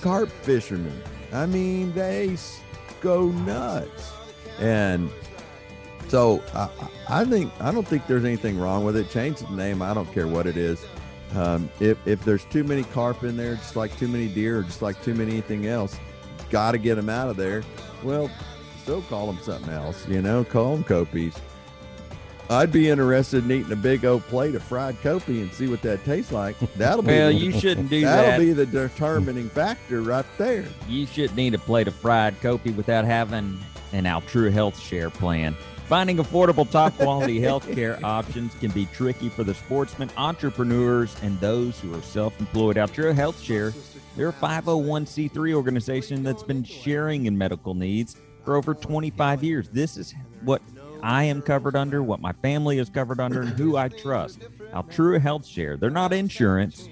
[0.00, 1.02] carp fishermen.
[1.32, 2.36] I mean, they
[3.00, 4.12] go nuts.
[4.58, 5.10] And
[6.08, 6.68] so I,
[7.08, 9.10] I think I don't think there's anything wrong with it.
[9.10, 9.82] Change the name.
[9.82, 10.84] I don't care what it is.
[11.34, 14.62] Um, if if there's too many carp in there, just like too many deer, or
[14.62, 15.98] just like too many anything else,
[16.50, 17.62] got to get them out of there.
[18.02, 18.30] Well,
[18.86, 20.06] so call them something else.
[20.08, 21.34] You know, call them copies.
[22.50, 25.82] I'd be interested in eating a big old plate of fried copy and see what
[25.82, 26.58] that tastes like.
[26.76, 28.40] That'll be Well, you shouldn't do that'll that.
[28.40, 30.64] be the determining factor right there.
[30.88, 33.60] You shouldn't eat a plate of fried Copi without having
[33.92, 35.54] an Altrua Health Share plan.
[35.88, 41.40] Finding affordable, top quality health care options can be tricky for the sportsmen, entrepreneurs, and
[41.40, 42.76] those who are self employed.
[42.76, 43.72] Altrua Health Share,
[44.14, 49.70] they're a 501c3 organization that's been sharing in medical needs for over 25 years.
[49.70, 50.60] This is what
[51.02, 54.40] I am covered under, what my family is covered under, and who I trust.
[54.74, 56.86] Altrua Health Share, they're not insurance.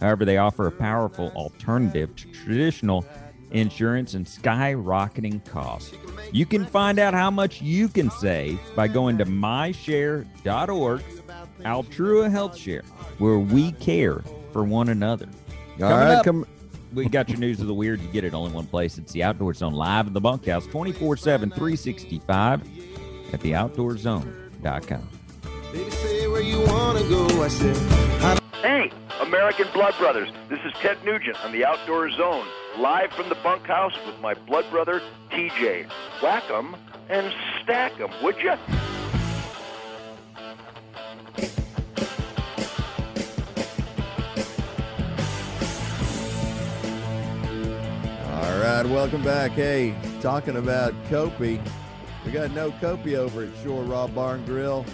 [0.00, 3.04] However, they offer a powerful alternative to traditional
[3.50, 5.92] insurance and skyrocketing costs.
[6.32, 11.02] You can find out how much you can save by going to myshare.org,
[11.60, 12.82] Altrua Health Share,
[13.18, 15.26] where we care for one another.
[15.74, 16.46] All Coming right, up, come.
[16.92, 18.00] we got your news of the weird.
[18.00, 18.98] You get it only one place.
[18.98, 22.62] It's the Outdoor Zone live in the bunkhouse 24 7, 365
[23.32, 25.08] at theoutdoorzone.com.
[25.72, 27.26] Baby, say where you wanna go.
[27.42, 27.76] I said,
[28.22, 28.90] I Hey,
[29.20, 30.30] American Blood Brothers.
[30.48, 32.44] This is Ted Nugent on the Outdoor Zone,
[32.76, 35.86] live from the bunkhouse with my blood brother, TJ.
[36.20, 36.74] Whack 'em
[37.08, 38.50] and stack 'em, would you?
[48.32, 49.52] All right, welcome back.
[49.52, 51.60] Hey, talking about Copi,
[52.26, 54.84] we got no Copi over at Shore Raw Barn Grill.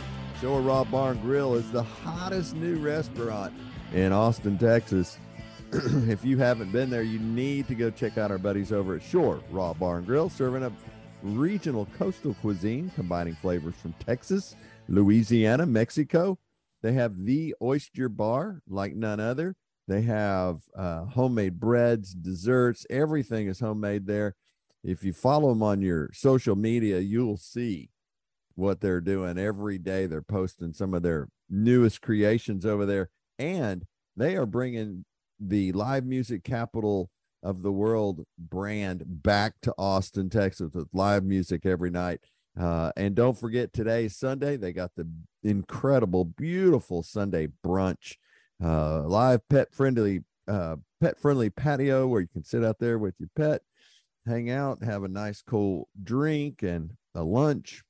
[0.44, 3.54] Shore Raw Barn Grill is the hottest new restaurant
[3.94, 5.16] in Austin, Texas.
[5.72, 9.02] if you haven't been there, you need to go check out our buddies over at
[9.02, 10.74] Shore Raw Barn Grill, serving up
[11.22, 14.54] regional coastal cuisine, combining flavors from Texas,
[14.86, 16.38] Louisiana, Mexico.
[16.82, 19.56] They have the oyster bar like none other.
[19.88, 24.36] They have uh, homemade breads, desserts, everything is homemade there.
[24.82, 27.88] If you follow them on your social media, you'll see
[28.54, 30.06] what they're doing every day.
[30.06, 33.84] They're posting some of their newest creations over there, and
[34.16, 35.04] they are bringing
[35.40, 37.10] the live music capital
[37.42, 42.20] of the world brand back to Austin, Texas with live music every night.
[42.58, 45.08] Uh, and don't forget today, Sunday, they got the
[45.42, 48.14] incredible, beautiful Sunday brunch
[48.62, 53.14] uh, live pet friendly uh, pet friendly patio where you can sit out there with
[53.18, 53.62] your pet,
[54.26, 57.82] hang out, have a nice cool drink and a lunch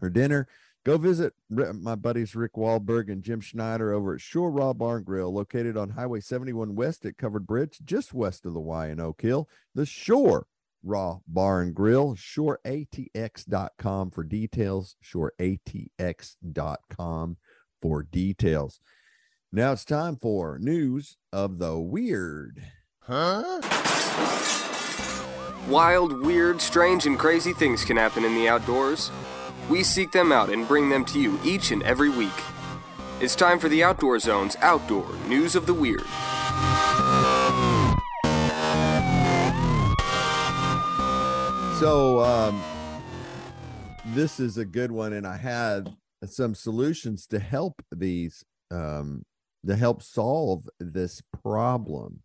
[0.00, 0.46] or dinner.
[0.84, 5.32] Go visit my buddies Rick Wahlberg and Jim Schneider over at Shore Raw Barn Grill,
[5.32, 9.20] located on Highway 71 West at Covered Bridge, just west of the Y in Oak
[9.20, 9.48] Hill.
[9.74, 10.46] The Shore
[10.82, 17.36] Raw Barn Grill, shoreatx.com for details, shoreatx.com
[17.82, 18.80] for details.
[19.52, 22.62] Now it's time for news of the weird.
[23.00, 23.60] Huh?
[25.68, 29.10] Wild, weird, strange, and crazy things can happen in the outdoors.
[29.68, 32.32] We seek them out and bring them to you each and every week.
[33.20, 36.06] It's time for the Outdoor Zone's Outdoor News of the Weird.
[41.78, 42.62] So um,
[44.06, 49.22] this is a good one, and I had some solutions to help these um,
[49.66, 52.20] to help solve this problem.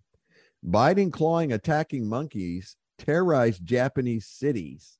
[0.63, 4.97] Biting, clawing, attacking monkeys terrorize Japanese cities.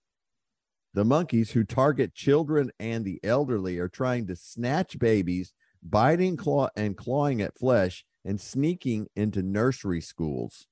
[0.93, 6.69] The monkeys who target children and the elderly are trying to snatch babies, biting claw
[6.75, 10.67] and clawing at flesh, and sneaking into nursery schools.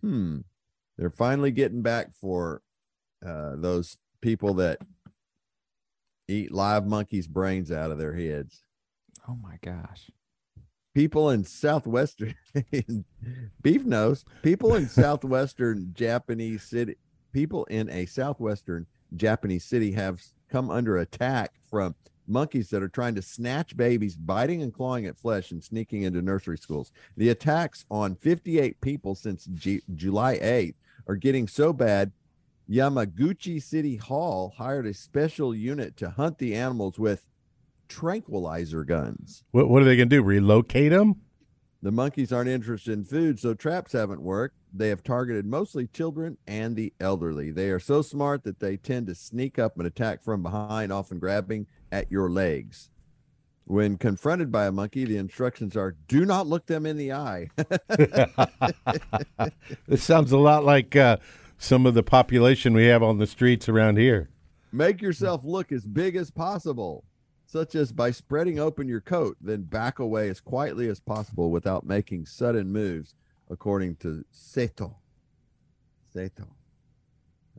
[0.00, 0.38] Hmm.
[0.96, 2.62] They're finally getting back for
[3.26, 4.78] uh, those people that
[6.28, 8.62] eat live monkeys' brains out of their heads.
[9.28, 10.10] Oh my gosh.
[10.94, 12.34] People in southwestern
[13.62, 16.96] beef nose, people in southwestern Japanese city,
[17.32, 21.94] people in a southwestern Japanese city have come under attack from
[22.26, 26.22] monkeys that are trying to snatch babies, biting and clawing at flesh and sneaking into
[26.22, 26.92] nursery schools.
[27.16, 30.74] The attacks on 58 people since G- July 8th
[31.08, 32.12] are getting so bad.
[32.70, 37.26] Yamaguchi City Hall hired a special unit to hunt the animals with
[37.88, 39.42] tranquilizer guns.
[39.50, 40.22] What, what are they going to do?
[40.22, 41.16] Relocate them?
[41.82, 44.54] The monkeys aren't interested in food, so traps haven't worked.
[44.72, 47.50] They have targeted mostly children and the elderly.
[47.50, 51.18] They are so smart that they tend to sneak up and attack from behind, often
[51.18, 52.88] grabbing at your legs.
[53.64, 57.50] When confronted by a monkey, the instructions are do not look them in the eye.
[59.86, 61.18] This sounds a lot like uh,
[61.58, 64.30] some of the population we have on the streets around here.
[64.72, 67.04] Make yourself look as big as possible.
[67.46, 71.84] such as by spreading open your coat, then back away as quietly as possible without
[71.84, 73.16] making sudden moves,
[73.50, 74.94] according to Seto.
[76.14, 76.46] Seto.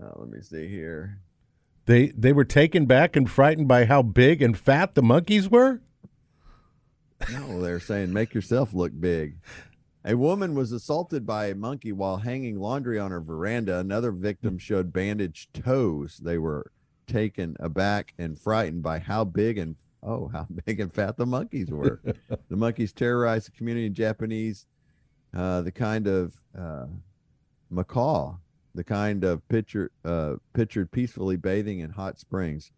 [0.02, 1.20] Uh, let me see here.
[1.86, 5.82] They they were taken back and frightened by how big and fat the monkeys were.
[7.32, 9.38] No, they're saying make yourself look big.
[10.04, 13.78] A woman was assaulted by a monkey while hanging laundry on her veranda.
[13.78, 16.20] Another victim showed bandaged toes.
[16.24, 16.72] They were
[17.06, 21.70] taken aback and frightened by how big and oh, how big and fat the monkeys
[21.70, 22.02] were.
[22.50, 24.66] the monkeys terrorized the community in Japanese,
[25.36, 26.88] uh, the kind of uh,
[27.70, 28.36] macaw,
[28.76, 32.72] the kind of picture uh, pictured peacefully bathing in hot springs.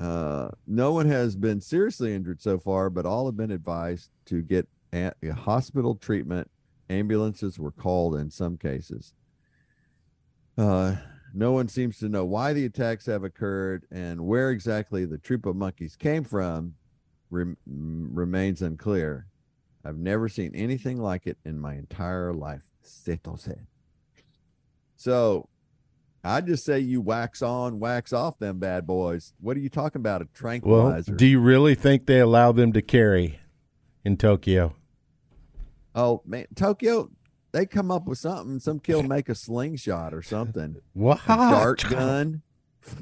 [0.00, 4.42] Uh, no one has been seriously injured so far, but all have been advised to
[4.42, 6.50] get a, hospital treatment.
[6.90, 9.14] Ambulances were called in some cases.
[10.58, 10.96] Uh,
[11.32, 15.46] no one seems to know why the attacks have occurred and where exactly the troop
[15.46, 16.74] of monkeys came from
[17.30, 19.26] rem- remains unclear.
[19.84, 22.68] I've never seen anything like it in my entire life.
[24.96, 25.48] So
[26.24, 29.32] I just say you wax on, wax off them bad boys.
[29.40, 30.22] What are you talking about?
[30.22, 31.14] A Well, tranquilizer?
[31.16, 33.40] do you really think they allow them to carry
[34.04, 34.74] in Tokyo?
[35.94, 37.10] oh man, Tokyo,
[37.52, 38.60] they come up with something.
[38.60, 40.76] Some kid make a slingshot or something.
[40.94, 41.20] What?
[41.24, 42.42] A dart gun.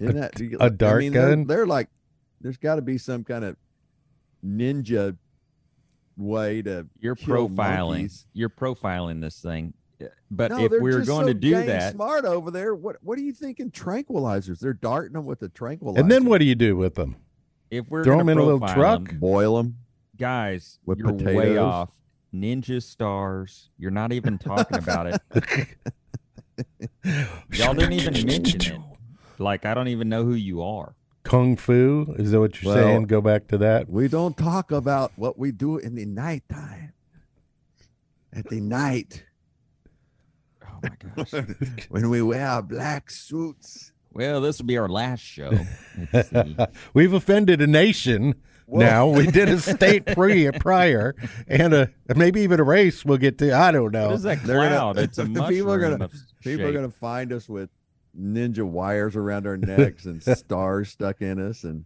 [0.00, 1.46] Isn't that a I dart mean, they're- gun?
[1.46, 1.88] They're, like,
[2.40, 3.56] there's got to be some kind of
[4.44, 5.16] ninja
[6.18, 7.88] way to You're kill profiling.
[7.90, 8.26] monkeys.
[8.34, 9.72] You're profiling this thing.
[10.30, 12.74] But No, if we are we were going so to do that, smart over there.
[12.74, 13.70] What What are you thinking?
[13.70, 14.58] Tranquilizers?
[14.60, 15.98] They're darting them with the tranquilizer.
[16.00, 17.16] And then what do you do with them?
[17.70, 19.08] if we're Throw gonna 'em in a little truck truck?
[19.10, 19.76] 'em, Boil them.
[20.16, 21.90] guys, With you're way off.
[22.34, 23.70] Ninja stars.
[23.78, 25.20] You're not even talking about it.
[27.54, 28.80] Y'all didn't even mention it.
[29.38, 30.94] Like I don't even know who you are.
[31.28, 32.14] Kung Fu?
[32.18, 33.02] Is that what you're Well- saying?
[33.04, 33.90] Go back to that.
[33.90, 36.92] We don't talk about what we do in the nighttime.
[38.32, 39.24] At the night,
[40.64, 40.90] Oh my
[41.24, 41.32] gosh.
[41.90, 43.92] when we wear our black suits.
[44.12, 45.50] well, this will be our last show.
[46.94, 48.34] We've offended a nation.
[48.66, 51.14] Now we did a state pre prior
[51.46, 53.04] and a maybe even a race.
[53.04, 53.54] We'll get to.
[53.56, 54.08] I don't know.
[54.08, 55.48] What is that They're gonna- it's a mushroom.
[55.48, 56.12] people are gonna of
[56.42, 57.70] people are gonna find us with
[58.18, 61.84] ninja wires around our necks and stars stuck in us and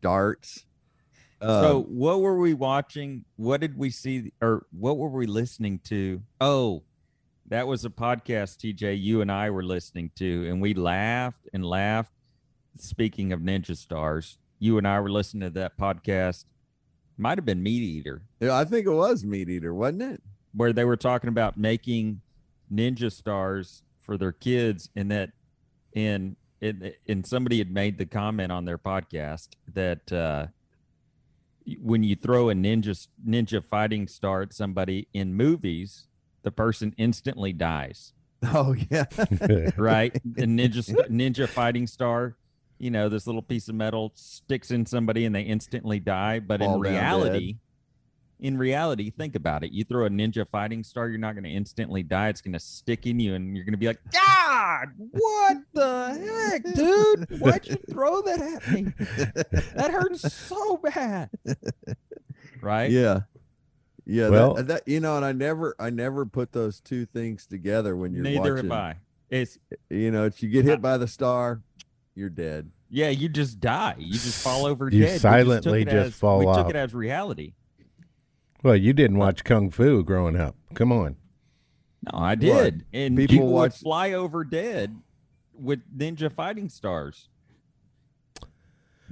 [0.00, 0.64] darts.
[1.42, 3.24] So, Um, what were we watching?
[3.36, 6.20] What did we see, or what were we listening to?
[6.40, 6.82] Oh,
[7.48, 9.00] that was a podcast, TJ.
[9.00, 12.12] You and I were listening to, and we laughed and laughed.
[12.76, 16.44] Speaking of Ninja Stars, you and I were listening to that podcast.
[17.16, 20.22] Might have been Meat Eater, yeah, I think it was Meat Eater, wasn't it?
[20.52, 22.20] where they were talking about making
[22.72, 25.30] Ninja Stars for their kids, and that,
[25.94, 30.12] and and, and somebody had made the comment on their podcast that.
[30.12, 30.46] uh
[31.80, 36.06] when you throw a ninja ninja fighting star at somebody in movies,
[36.42, 38.12] the person instantly dies.
[38.42, 39.04] Oh yeah.
[39.76, 40.12] Right?
[40.24, 42.36] The ninja ninja fighting star,
[42.78, 46.40] you know, this little piece of metal sticks in somebody and they instantly die.
[46.40, 47.56] But Fall in down reality,
[48.40, 49.72] in reality, think about it.
[49.72, 52.28] You throw a ninja fighting star, you're not going to instantly die.
[52.28, 56.50] It's going to stick in you, and you're going to be like, God, what the
[56.50, 57.40] heck, dude?
[57.40, 58.82] Why'd you throw that at me?
[59.74, 61.30] That hurts so bad.
[62.60, 62.90] Right?
[62.90, 63.20] Yeah.
[64.06, 67.96] Yeah, Well- that, you know, and I never, I never put those two things together
[67.96, 68.70] when you're Neither watching.
[68.70, 68.96] have I.
[69.30, 71.62] It's You know, if you get hit by the star,
[72.16, 72.70] you're dead.
[72.90, 73.94] yeah, you just die.
[73.98, 75.12] You just fall over You dead.
[75.12, 76.56] We silently took it just as, fall we off.
[76.56, 77.52] took it as reality.
[78.62, 80.56] Well, you didn't watch Kung Fu growing up.
[80.74, 81.16] Come on.
[82.12, 82.84] No, I did.
[82.92, 84.96] And People people, would watch- fly over dead
[85.54, 87.28] with ninja fighting stars.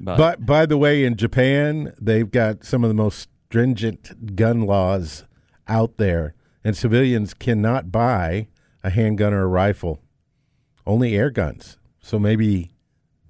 [0.00, 4.62] But, But by the way, in Japan, they've got some of the most stringent gun
[4.62, 5.24] laws
[5.66, 8.46] out there, and civilians cannot buy
[8.84, 10.00] a handgun or a rifle,
[10.86, 11.78] only air guns.
[12.00, 12.70] So maybe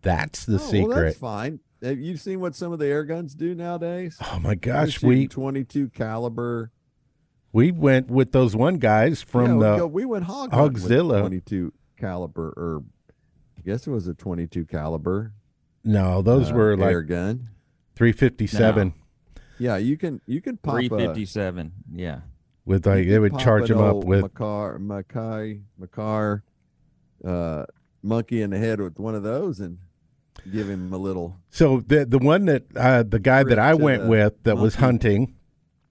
[0.03, 1.01] that's the oh, Well, secret.
[1.05, 1.61] that's fine.
[1.83, 4.17] Have you seen what some of the air guns do nowadays?
[4.33, 6.71] oh my gosh, we 22 caliber.
[7.53, 10.83] we went with those one guys from yeah, we, the go- we went hog hunting
[10.83, 11.21] with Hogzilla.
[11.21, 12.83] 22 caliber, or
[13.57, 15.33] I guess it was a 22 caliber.
[15.85, 17.49] no, those uh, were air like gun.
[17.95, 18.93] three fifty seven
[19.59, 21.73] Yeah, you can you can pop a, 357.
[21.93, 22.21] Yeah.
[22.65, 26.43] with like they would charge an them up old with Macar, Mackay, Macar,
[27.25, 27.65] uh,
[28.03, 29.79] monkey in the head with one of those and
[30.53, 34.07] give him a little So the the one that uh, the guy that I went
[34.07, 35.35] with that was hunting,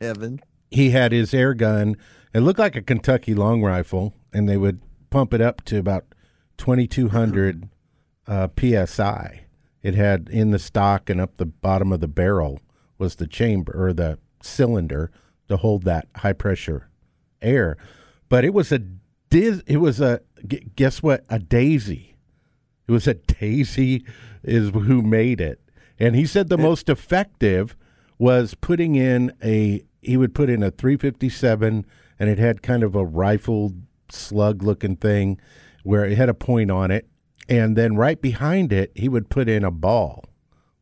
[0.02, 0.39] Evan.
[0.72, 1.95] he had his air gun.
[2.34, 6.06] It looked like a Kentucky long rifle, and they would pump it up to about
[6.58, 7.70] twenty two hundred
[8.28, 9.45] uh, psi,
[9.82, 12.60] It had in the stock and up the bottom of the barrel
[12.98, 15.12] was the chamber or the cylinder
[15.48, 16.89] to hold that high pressure
[17.41, 17.78] air.
[18.28, 18.80] But it was a
[19.30, 20.22] diz, it was a
[20.76, 22.16] guess what a daisy.
[22.88, 24.05] It was a daisy
[24.43, 25.59] is who made it.
[25.99, 27.75] And he said the most effective
[28.17, 31.85] was putting in a he would put in a 357
[32.19, 35.39] and it had kind of a rifled slug looking thing
[35.83, 37.07] where it had a point on it
[37.49, 40.23] and then right behind it he would put in a ball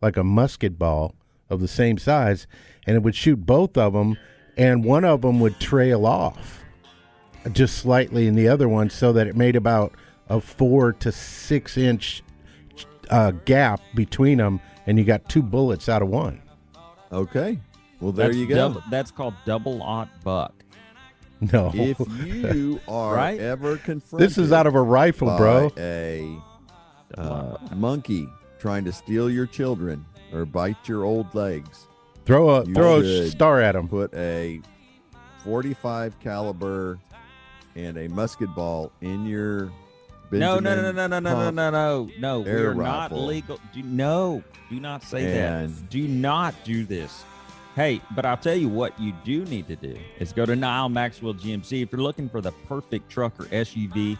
[0.01, 1.15] like a musket ball
[1.49, 2.45] of the same size
[2.85, 4.17] and it would shoot both of them
[4.57, 6.63] and one of them would trail off
[7.51, 9.93] just slightly in the other one so that it made about
[10.29, 12.23] a four to six inch
[13.09, 16.41] uh, gap between them and you got two bullets out of one
[17.11, 17.59] Okay.
[18.01, 18.55] Well, there That's you go.
[18.55, 20.53] double- that's called double aught buck.
[21.53, 23.39] no If you are Right?
[23.39, 26.37] ever confronted, this is out of a rifle by bro a
[27.17, 28.27] uh, monkey
[28.59, 31.87] trying to steal your children or bite your old legs,
[32.25, 34.59] throw a You throw a star at him put a
[35.43, 36.97] 45 caliber
[37.75, 39.84] and a musket ball in your No, no,
[40.29, 42.39] Benjamin no, no, no, no, no, pump no, no, no.
[42.41, 43.59] We air are not legal.
[43.73, 45.89] Do no, do not say And- that.
[45.89, 47.23] Do not do this.
[47.75, 50.87] Hey, but I'll tell you what you do need to do is go to Nyle
[50.87, 54.17] Maxwell GMC if you're looking for the perfect truck or SUV,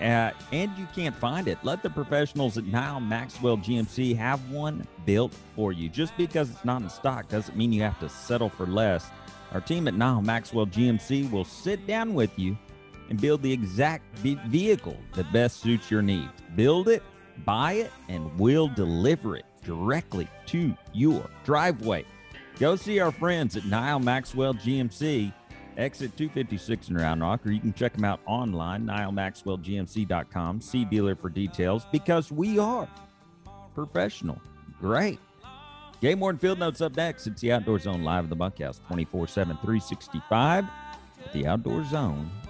[0.00, 1.58] uh, and you can't find it.
[1.64, 5.88] Let the professionals at Nyle Maxwell GMC have one built for you.
[5.88, 9.10] Just because it's not in stock doesn't mean you have to settle for less.
[9.52, 12.56] Our team at Nyle Maxwell GMC will sit down with you
[13.08, 16.30] and build the exact ve- vehicle that best suits your needs.
[16.56, 17.02] Build it,
[17.44, 22.04] buy it, and we'll deliver it directly to your driveway.
[22.58, 25.32] Go see our friends at Nyle Maxwell GMC,
[25.76, 30.60] exit 256 in Round Rock, or you can check them out online, nylemaxwellgmc.com.
[30.60, 32.88] See dealer for details because we are
[33.74, 34.40] professional.
[34.80, 35.20] Great.
[36.00, 37.26] Game Warden Field Notes up next.
[37.26, 42.47] It's the Outdoor Zone live in the bunkhouse 24 7, 365 at theoutdoorzone.com.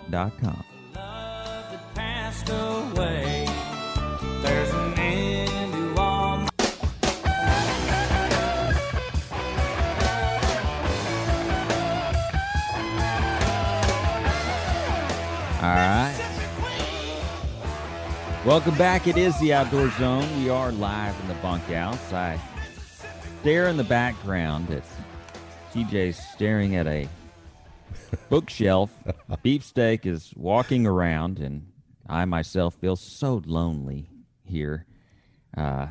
[15.60, 16.14] All right.
[18.46, 19.06] Welcome back.
[19.06, 20.24] It is the Outdoor Zone.
[20.38, 22.12] We are live in the bunkhouse.
[22.12, 22.40] I
[23.40, 24.84] stare in the background at
[25.74, 27.08] TJ staring at a
[28.28, 28.90] bookshelf.
[29.42, 31.72] Beefsteak is walking around, and
[32.06, 34.10] I myself feel so lonely
[34.44, 34.86] here.
[35.56, 35.88] Uh,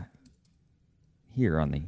[1.35, 1.83] here on the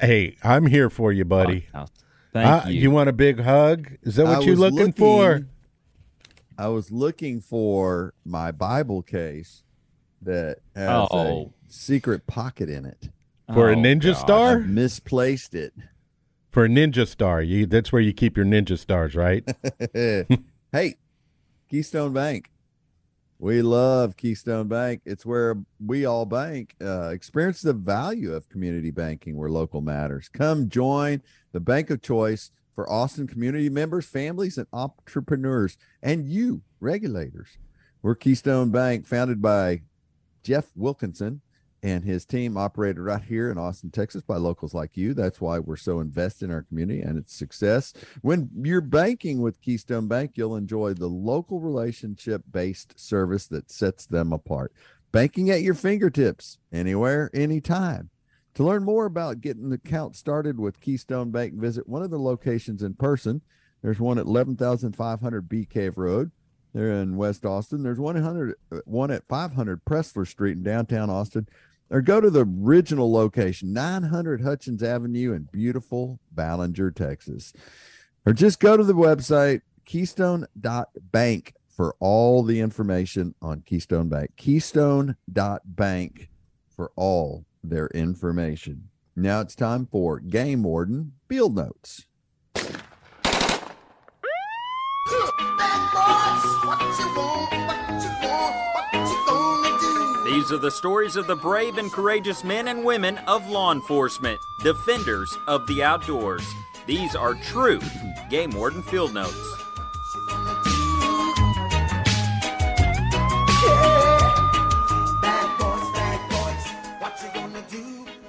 [0.00, 1.90] hey i'm here for you buddy bunkhouse.
[2.32, 2.90] Thank Uh, you.
[2.90, 5.46] want a big hug is that what I you're looking, for
[6.58, 9.62] I was looking for my Bible case
[10.22, 11.52] that has Oh.
[11.68, 13.10] a secret pocket in it.
[13.52, 14.16] for a Oh, ninja God.
[14.16, 15.72] star I've misplaced it.
[16.56, 19.46] For a ninja star you that's where you keep your ninja stars right
[20.72, 20.94] hey,
[21.70, 22.50] Keystone Bank.
[23.38, 25.02] We love Keystone Bank.
[25.04, 26.74] It's where we all bank.
[26.80, 30.28] Uh, experience the value of community banking where local matters.
[30.28, 36.62] Come join the bank of choice for Austin community members, families, and entrepreneurs, and you,
[36.80, 37.58] regulators.
[38.00, 39.82] We're Keystone Bank, founded by
[40.42, 41.42] Jeff Wilkinson
[41.86, 45.14] and his team operated right here in Austin, Texas by locals like you.
[45.14, 47.92] That's why we're so invested in our community and its success.
[48.22, 54.04] When you're banking with Keystone Bank, you'll enjoy the local relationship based service that sets
[54.04, 54.72] them apart.
[55.12, 58.10] Banking at your fingertips, anywhere, anytime.
[58.54, 62.18] To learn more about getting the account started with Keystone Bank, visit one of the
[62.18, 63.42] locations in person.
[63.82, 66.32] There's one at 11,500 Bee Cave Road.
[66.76, 67.82] They're in West Austin.
[67.82, 71.48] There's one, 100, uh, at 500 Pressler Street in downtown Austin.
[71.88, 77.52] Or go to the original location, 900 Hutchins Avenue in beautiful Ballinger, Texas.
[78.24, 84.30] Or just go to the website, keystone.bank, for all the information on Keystone Bank.
[84.36, 86.30] Keystone.bank
[86.74, 88.88] for all their information.
[89.14, 92.06] Now it's time for Game Warden Field Notes.
[100.26, 104.40] These are the stories of the brave and courageous men and women of law enforcement,
[104.64, 106.42] defenders of the outdoors.
[106.84, 107.80] These are true
[108.28, 109.54] Game Warden Field Notes.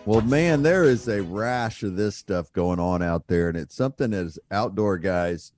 [0.05, 3.75] Well, man, there is a rash of this stuff going on out there, and it's
[3.75, 5.51] something as outdoor guys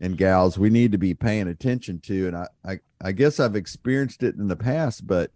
[0.00, 2.26] and gals we need to be paying attention to.
[2.26, 5.30] And I, I, I guess I've experienced it in the past, but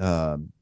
[0.00, 0.52] um,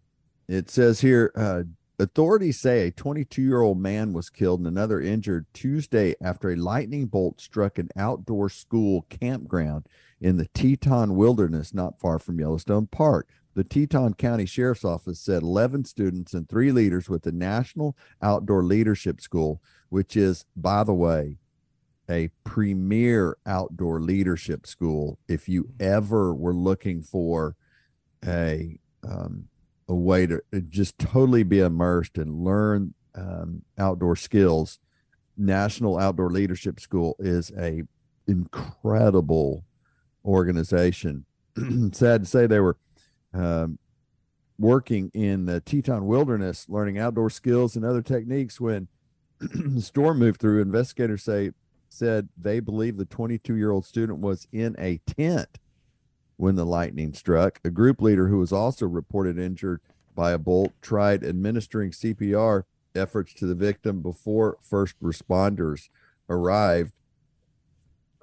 [0.49, 1.63] it says here uh,
[1.99, 6.57] authorities say a 22 year old man was killed and another injured Tuesday after a
[6.57, 9.87] lightning bolt struck an outdoor school campground
[10.21, 13.29] in the Teton Wilderness, not far from Yellowstone Park.
[13.55, 18.63] The Teton County Sheriff's Office said 11 students and three leaders with the National Outdoor
[18.63, 21.39] Leadership School, which is, by the way,
[22.09, 25.19] a premier outdoor leadership school.
[25.29, 27.57] If you ever were looking for
[28.25, 29.49] a um,
[29.89, 34.79] a way to uh, just totally be immersed and learn um, outdoor skills,
[35.37, 37.83] National Outdoor Leadership School is a
[38.27, 39.65] incredible
[40.25, 41.25] organization.
[41.93, 42.77] Sad to say, they were
[43.33, 43.79] um,
[44.59, 48.89] working in the Teton Wilderness, learning outdoor skills and other techniques when
[49.41, 50.61] the storm moved through.
[50.61, 51.53] Investigators say
[51.89, 55.59] said they believe the 22 year old student was in a tent
[56.39, 57.61] when the lightning struck.
[57.65, 59.83] A group leader who was also reported injured
[60.15, 62.63] by a bolt tried administering CPR
[62.95, 65.91] efforts to the victim before first responders
[66.31, 66.93] arrived.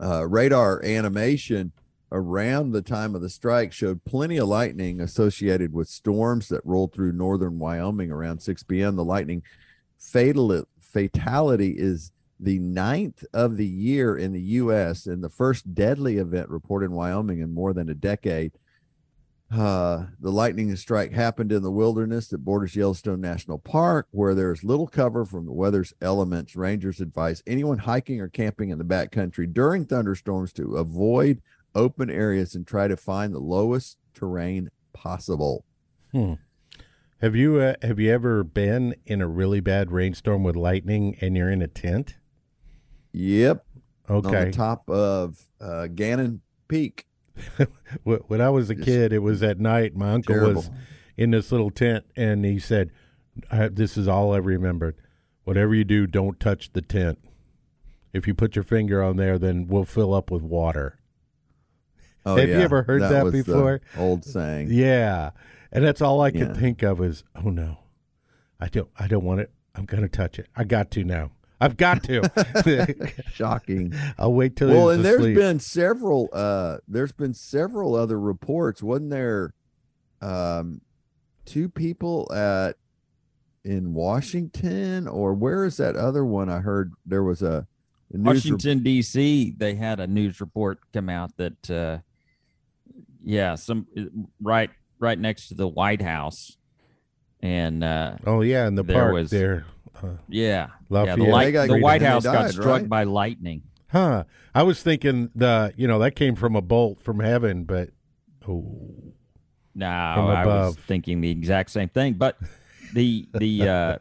[0.02, 1.72] Uh, radar animation
[2.12, 6.94] around the time of the strike showed plenty of lightning associated with storms that rolled
[6.94, 8.96] through northern Wyoming around 6 p.m.
[8.96, 9.44] The lightning
[9.98, 15.06] fatal fatality is the ninth of the year in the U.S.
[15.06, 18.54] and the first deadly event reported in Wyoming in more than a decade.
[19.52, 24.52] Uh, the lightning strike happened in the wilderness that borders Yellowstone National Park, where there
[24.52, 26.56] is little cover from the weather's elements.
[26.56, 31.42] Rangers advise anyone hiking or camping in the backcountry during thunderstorms to avoid
[31.76, 35.64] open areas and try to find the lowest terrain possible.
[36.12, 36.34] Hmm.
[37.22, 41.38] Have you uh, have you ever been in a really bad rainstorm with lightning and
[41.38, 42.16] you're in a tent?
[43.16, 43.66] Yep.
[44.10, 44.46] On Okay.
[44.46, 47.06] the top of uh, Gannett Peak.
[48.04, 49.96] When I was a kid, it was at night.
[49.96, 50.70] My uncle was
[51.18, 52.92] in this little tent, and he said,
[53.52, 54.96] I, "This is all I remembered.
[55.44, 57.20] Whatever you do, don't touch the tent.
[58.14, 61.00] If you put your finger on there, then we'll fill up with water."
[62.26, 63.82] Oh, Have you ever heard that, the before?
[63.98, 64.70] old saying.
[64.72, 65.32] Yeah,
[65.72, 66.54] and that's all I could Yeah.
[66.54, 67.80] think of is, "Oh no,
[68.60, 68.90] I don't.
[68.98, 69.52] I don't want it.
[69.76, 70.48] I'm gonna touch it.
[70.56, 71.32] I got to now.
[71.60, 73.94] I've got to." Shocking.
[74.18, 76.30] I'll wait till well, he's and there's been several.
[76.34, 78.84] Uh, there's been several other reports.
[78.84, 79.54] Wasn't there?
[80.22, 80.82] Um,
[81.46, 82.78] two people at
[83.64, 86.50] in Washington, or where is that other one?
[86.50, 87.68] I heard there was a,
[88.14, 89.56] a news rep- Washington D.C.
[89.58, 91.98] They had a news report come out that, uh,
[93.24, 93.88] yeah, some
[94.42, 96.58] right right next to the White House,
[97.42, 99.66] and uh, Oh yeah, in the there park was- there.
[100.04, 102.90] Uh, yeah, yeah, the, light, got the White House got struck right?
[102.90, 103.64] by lightning.
[103.88, 104.26] Huh.
[104.54, 107.90] I was thinking the you know that came from a bolt from heaven, but
[108.48, 109.14] oh,
[109.74, 112.14] No, I was thinking the exact same thing.
[112.14, 112.38] But
[112.94, 113.98] the the uh,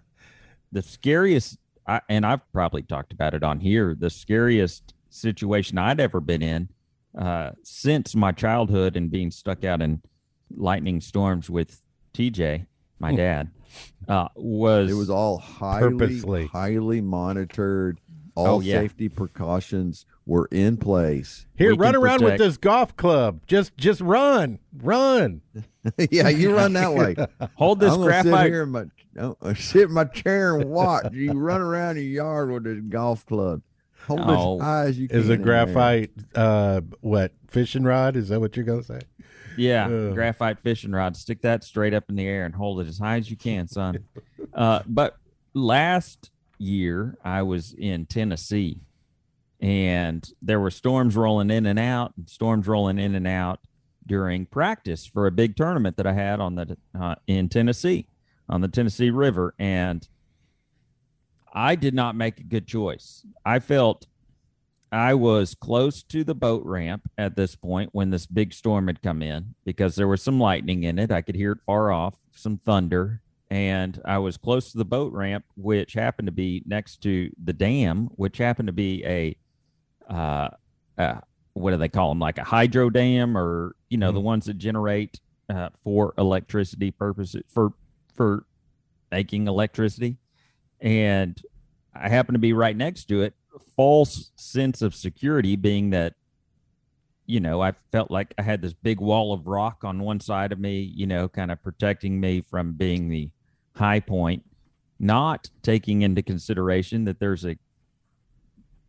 [0.72, 3.95] the scariest, I, and I've probably talked about it on here.
[3.99, 6.68] The scariest situation I'd ever been in
[7.16, 10.03] uh, since my childhood and being stuck out in
[10.57, 11.80] lightning storms with
[12.12, 12.66] TJ,
[12.99, 13.16] my Hmm.
[13.16, 13.51] dad,
[14.09, 16.47] uh, was it was all highly Purposely.
[16.47, 17.99] highly monitored.
[18.36, 18.80] All Oh, yeah.
[18.80, 21.47] safety precautions were in place.
[21.55, 23.40] here, We run can around with this golf club.
[23.47, 25.40] Just just run, run.
[26.11, 27.14] yeah, you run that way.
[27.55, 28.51] hold this I'm gonna sit graphite.
[28.51, 28.84] here in my
[29.14, 32.80] no, uh, sit in my chair and watch you run around your yard with this
[32.88, 33.62] golf club.
[34.09, 34.57] Hold Oh.
[34.57, 35.16] as high as you can.
[35.20, 38.16] Is a graphite uh what fishing rod?
[38.16, 38.99] Is that what you're gonna say?
[39.57, 40.14] Yeah, Ugh.
[40.14, 41.16] graphite fishing rod.
[41.16, 43.68] Stick that straight up in the air and hold it as high as you can,
[43.68, 44.05] son.
[44.55, 45.16] uh, but
[45.52, 48.80] last year I was in Tennessee,
[49.61, 53.61] and there were storms rolling in and out, and storms rolling in and out
[54.07, 58.07] during practice for a big tournament that I had on the uh, in Tennessee
[58.48, 60.07] on the Tennessee River, and
[61.52, 63.24] I did not make a good choice.
[63.44, 64.07] I felt
[64.95, 69.03] I was close to the boat ramp at this point when this big storm had
[69.03, 71.11] come in because there was some lightning in it.
[71.11, 73.20] I could hear it far off, some thunder,
[73.51, 77.53] and I was close to the boat ramp, which happened to be next to the
[77.53, 79.36] dam, which happened to be a,
[80.09, 80.51] uh,
[80.97, 81.20] uh
[81.55, 84.59] what do they call them, like a hydro dam, or you know the ones that
[84.59, 87.72] generate uh, for electricity purposes for
[88.14, 88.47] for
[89.11, 90.18] making electricity,
[90.80, 91.42] and
[91.92, 93.34] I happened to be right next to it.
[93.76, 96.14] False sense of security being that,
[97.26, 100.52] you know, I felt like I had this big wall of rock on one side
[100.52, 103.30] of me, you know, kind of protecting me from being the
[103.74, 104.44] high point,
[104.98, 107.57] not taking into consideration that there's a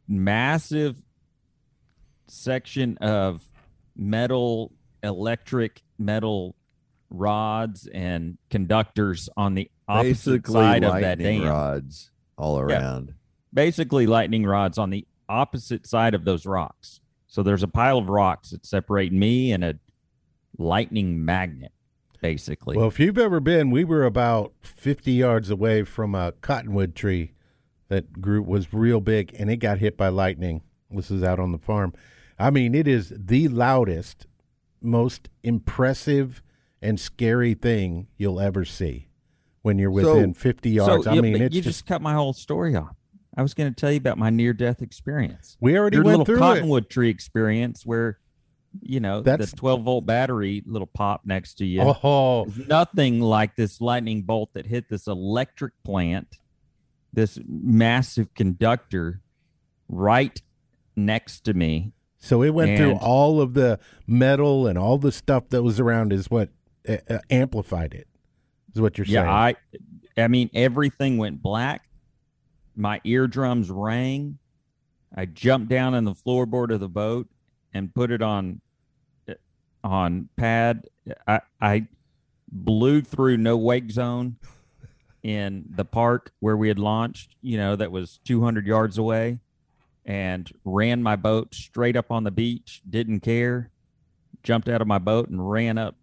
[0.08, 0.96] massive
[2.28, 3.44] section of
[3.96, 4.72] metal,
[5.04, 6.56] electric metal
[7.10, 11.44] rods and conductors on the opposite Basically, side of that dam.
[11.44, 12.58] rods all
[13.08, 13.14] Yeah.
[13.56, 17.00] Basically, lightning rods on the opposite side of those rocks.
[17.26, 19.80] So there's a pile of rocks that separate me and a
[20.58, 21.72] lightning magnet,
[22.22, 22.78] basically.
[22.78, 27.32] Well, if you've ever been, we were about 50 yards away from a cottonwood tree
[27.88, 30.62] that grew was real big and it got hit by lightning.
[30.92, 31.94] This is out on the farm.
[32.38, 34.28] I mean, it is the loudest,
[34.82, 36.42] most impressive
[36.82, 39.08] and scary thing you'll ever see
[39.62, 41.06] when you're So- within 50 yards.
[41.06, 42.96] So, I yeah, mean, you just, just cut my whole story off.
[43.38, 45.58] I was going to tell you about my near-death experience.
[45.60, 46.40] we already Your went little through it.
[46.40, 48.18] cottonwood tree experience, where
[48.82, 51.82] you know That's- the 12 volt battery little pop next to you.
[51.82, 56.38] Oh, nothing like this lightning bolt that hit this electric plant,
[57.14, 59.22] this massive conductor,
[59.88, 60.42] right
[60.96, 61.92] next to me.
[62.18, 66.12] so it went through all of the metal and all the stuff that was around
[66.12, 66.50] is what
[66.88, 68.08] uh, uh, amplified it.
[68.74, 69.56] Is what you're yeah, saying.
[70.18, 71.84] I, I mean, everything went black.
[72.76, 74.38] My eardrums rang.
[75.16, 77.30] I jumped down in the floorboard of the boat
[77.74, 78.62] and put it on,
[79.84, 80.88] on pad.
[81.28, 81.88] I, I
[82.52, 84.38] blew through no wake zone
[85.24, 87.36] in the park where we had launched.
[87.42, 89.40] You know, that was 200 yards away,
[90.06, 92.82] and ran my boat straight up on the beach.
[92.90, 93.72] Didn't care.
[94.44, 95.96] Jumped out of my boat and ran up,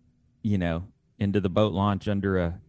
[0.42, 0.84] you know,
[1.18, 2.60] into the boat launch under a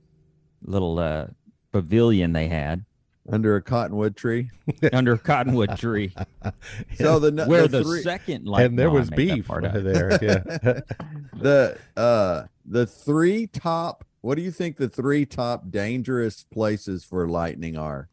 [0.61, 1.27] little uh,
[1.71, 2.85] pavilion they had
[3.29, 4.49] under a cottonwood tree.
[4.93, 6.13] under a cottonwood tree.
[6.97, 9.73] So the where the, the, three, second light and there was beef part up.
[9.73, 10.19] there.
[10.21, 10.39] Yeah.
[11.33, 14.05] the uh the three top.
[14.21, 18.09] What do you think the three top dangerous places for lightning are?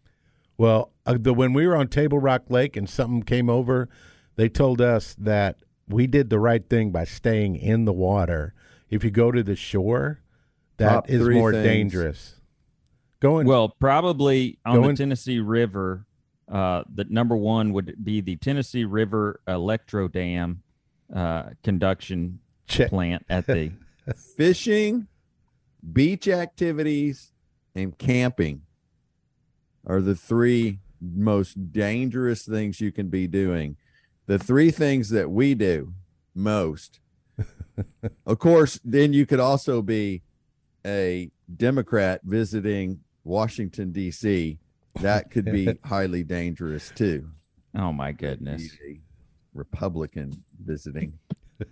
[0.59, 3.89] Well, uh, the, when we were on Table Rock Lake and something came over,
[4.37, 5.57] they told us that
[5.89, 8.55] we did the right thing by staying in the water.
[8.89, 10.21] If you go to the shore,
[10.79, 11.65] that Top is more things.
[11.65, 12.40] dangerous.
[13.21, 16.07] Going Well, probably on Going- the Tennessee River,
[16.49, 20.63] uh, the number one would be the Tennessee River Electro Dam
[21.15, 22.89] uh, conduction check.
[22.89, 23.73] plant at the.
[24.37, 25.07] Fishing,
[25.93, 27.33] beach activities,
[27.75, 28.63] and camping
[29.87, 33.77] are the three most dangerous things you can be doing.
[34.27, 35.93] The three things that we do
[36.35, 37.01] most.
[38.27, 40.23] of course, then you could also be
[40.85, 44.59] a Democrat visiting Washington, D.C.
[45.01, 47.29] That could be highly dangerous too.
[47.77, 48.71] Oh my goodness!
[49.55, 51.19] Republican visiting.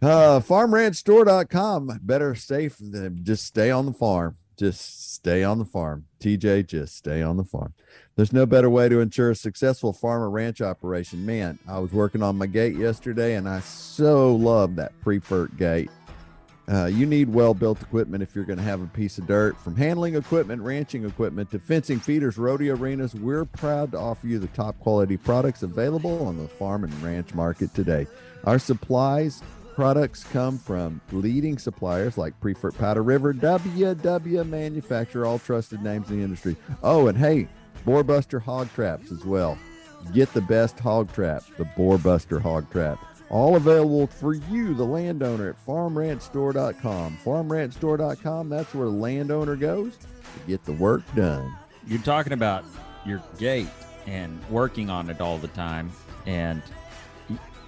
[0.00, 6.04] uh farmranchstore.com better safe than just stay on the farm just stay on the farm
[6.20, 7.74] tj just stay on the farm
[8.14, 11.92] there's no better way to ensure a successful farm or ranch operation man i was
[11.92, 15.90] working on my gate yesterday and i so love that Priefert gate
[16.68, 19.58] uh, you need well built equipment if you're going to have a piece of dirt.
[19.60, 24.38] From handling equipment, ranching equipment to fencing, feeders, rodeo arenas, we're proud to offer you
[24.38, 28.06] the top quality products available on the farm and ranch market today.
[28.44, 29.42] Our supplies
[29.74, 36.18] products come from leading suppliers like Priefert Powder River, WW Manufacturer, all trusted names in
[36.18, 36.56] the industry.
[36.82, 37.48] Oh, and hey,
[37.86, 39.58] Boarbuster Hog Traps as well.
[40.12, 42.98] Get the best hog trap, the Boarbuster Hog Trap.
[43.32, 47.18] All available for you, the landowner, at farmranchstore.com.
[47.24, 50.06] Farmranchstore.com, that's where the landowner goes to
[50.46, 51.50] get the work done.
[51.86, 52.64] You're talking about
[53.06, 53.68] your gate
[54.06, 55.90] and working on it all the time,
[56.26, 56.60] and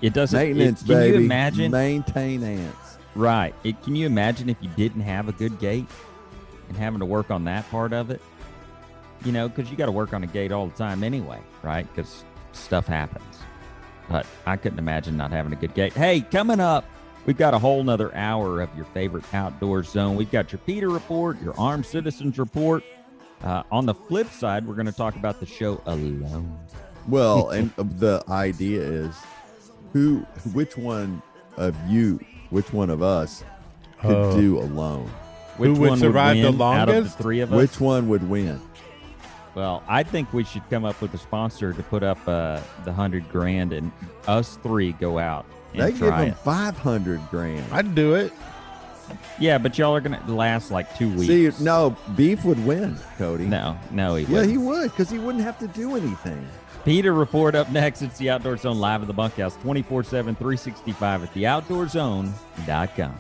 [0.02, 0.38] it doesn't.
[0.38, 1.18] it- Maintenance, can baby.
[1.18, 1.70] you imagine?
[1.72, 2.98] Maintain ants.
[3.14, 3.54] Right.
[3.64, 5.86] It, can you imagine if you didn't have a good gate
[6.68, 8.20] and having to work on that part of it?
[9.24, 11.86] You know, because you got to work on a gate all the time anyway, right?
[11.94, 13.24] Because stuff happens.
[14.08, 15.92] But I couldn't imagine not having a good gate.
[15.94, 16.84] Hey, coming up,
[17.26, 20.16] we've got a whole nother hour of your favorite outdoor zone.
[20.16, 22.82] We've got your Peter report, your armed citizens report.
[23.42, 26.58] Uh, on the flip side, we're going to talk about the show alone.
[27.08, 29.14] Well, and the idea is
[29.92, 30.20] who,
[30.52, 31.22] which one
[31.56, 33.42] of you, which one of us
[34.00, 34.36] could Oh.
[34.38, 35.10] do alone?
[35.56, 37.18] Which Who would one survive the win out of the longest?
[37.18, 37.56] three of us?
[37.56, 38.60] Which one would win?
[39.54, 42.92] Well, I think we should come up with a sponsor to put up uh, the
[42.92, 43.92] hundred grand, and
[44.26, 47.64] us three go out and They give try them 500 grand.
[47.72, 48.32] I'd do it.
[49.38, 51.26] Yeah, but y'all are gonna last like two weeks.
[51.58, 53.44] See, no, Beef would win, Cody.
[53.44, 54.50] no, no, he Yeah, wouldn't.
[54.50, 56.48] he would because he wouldn't have to do anything.
[56.84, 58.02] Peter report up next.
[58.02, 63.14] It's the Outdoor Zone live at the bunkhouse, 24 7, 365 at theoutdoorzone.com.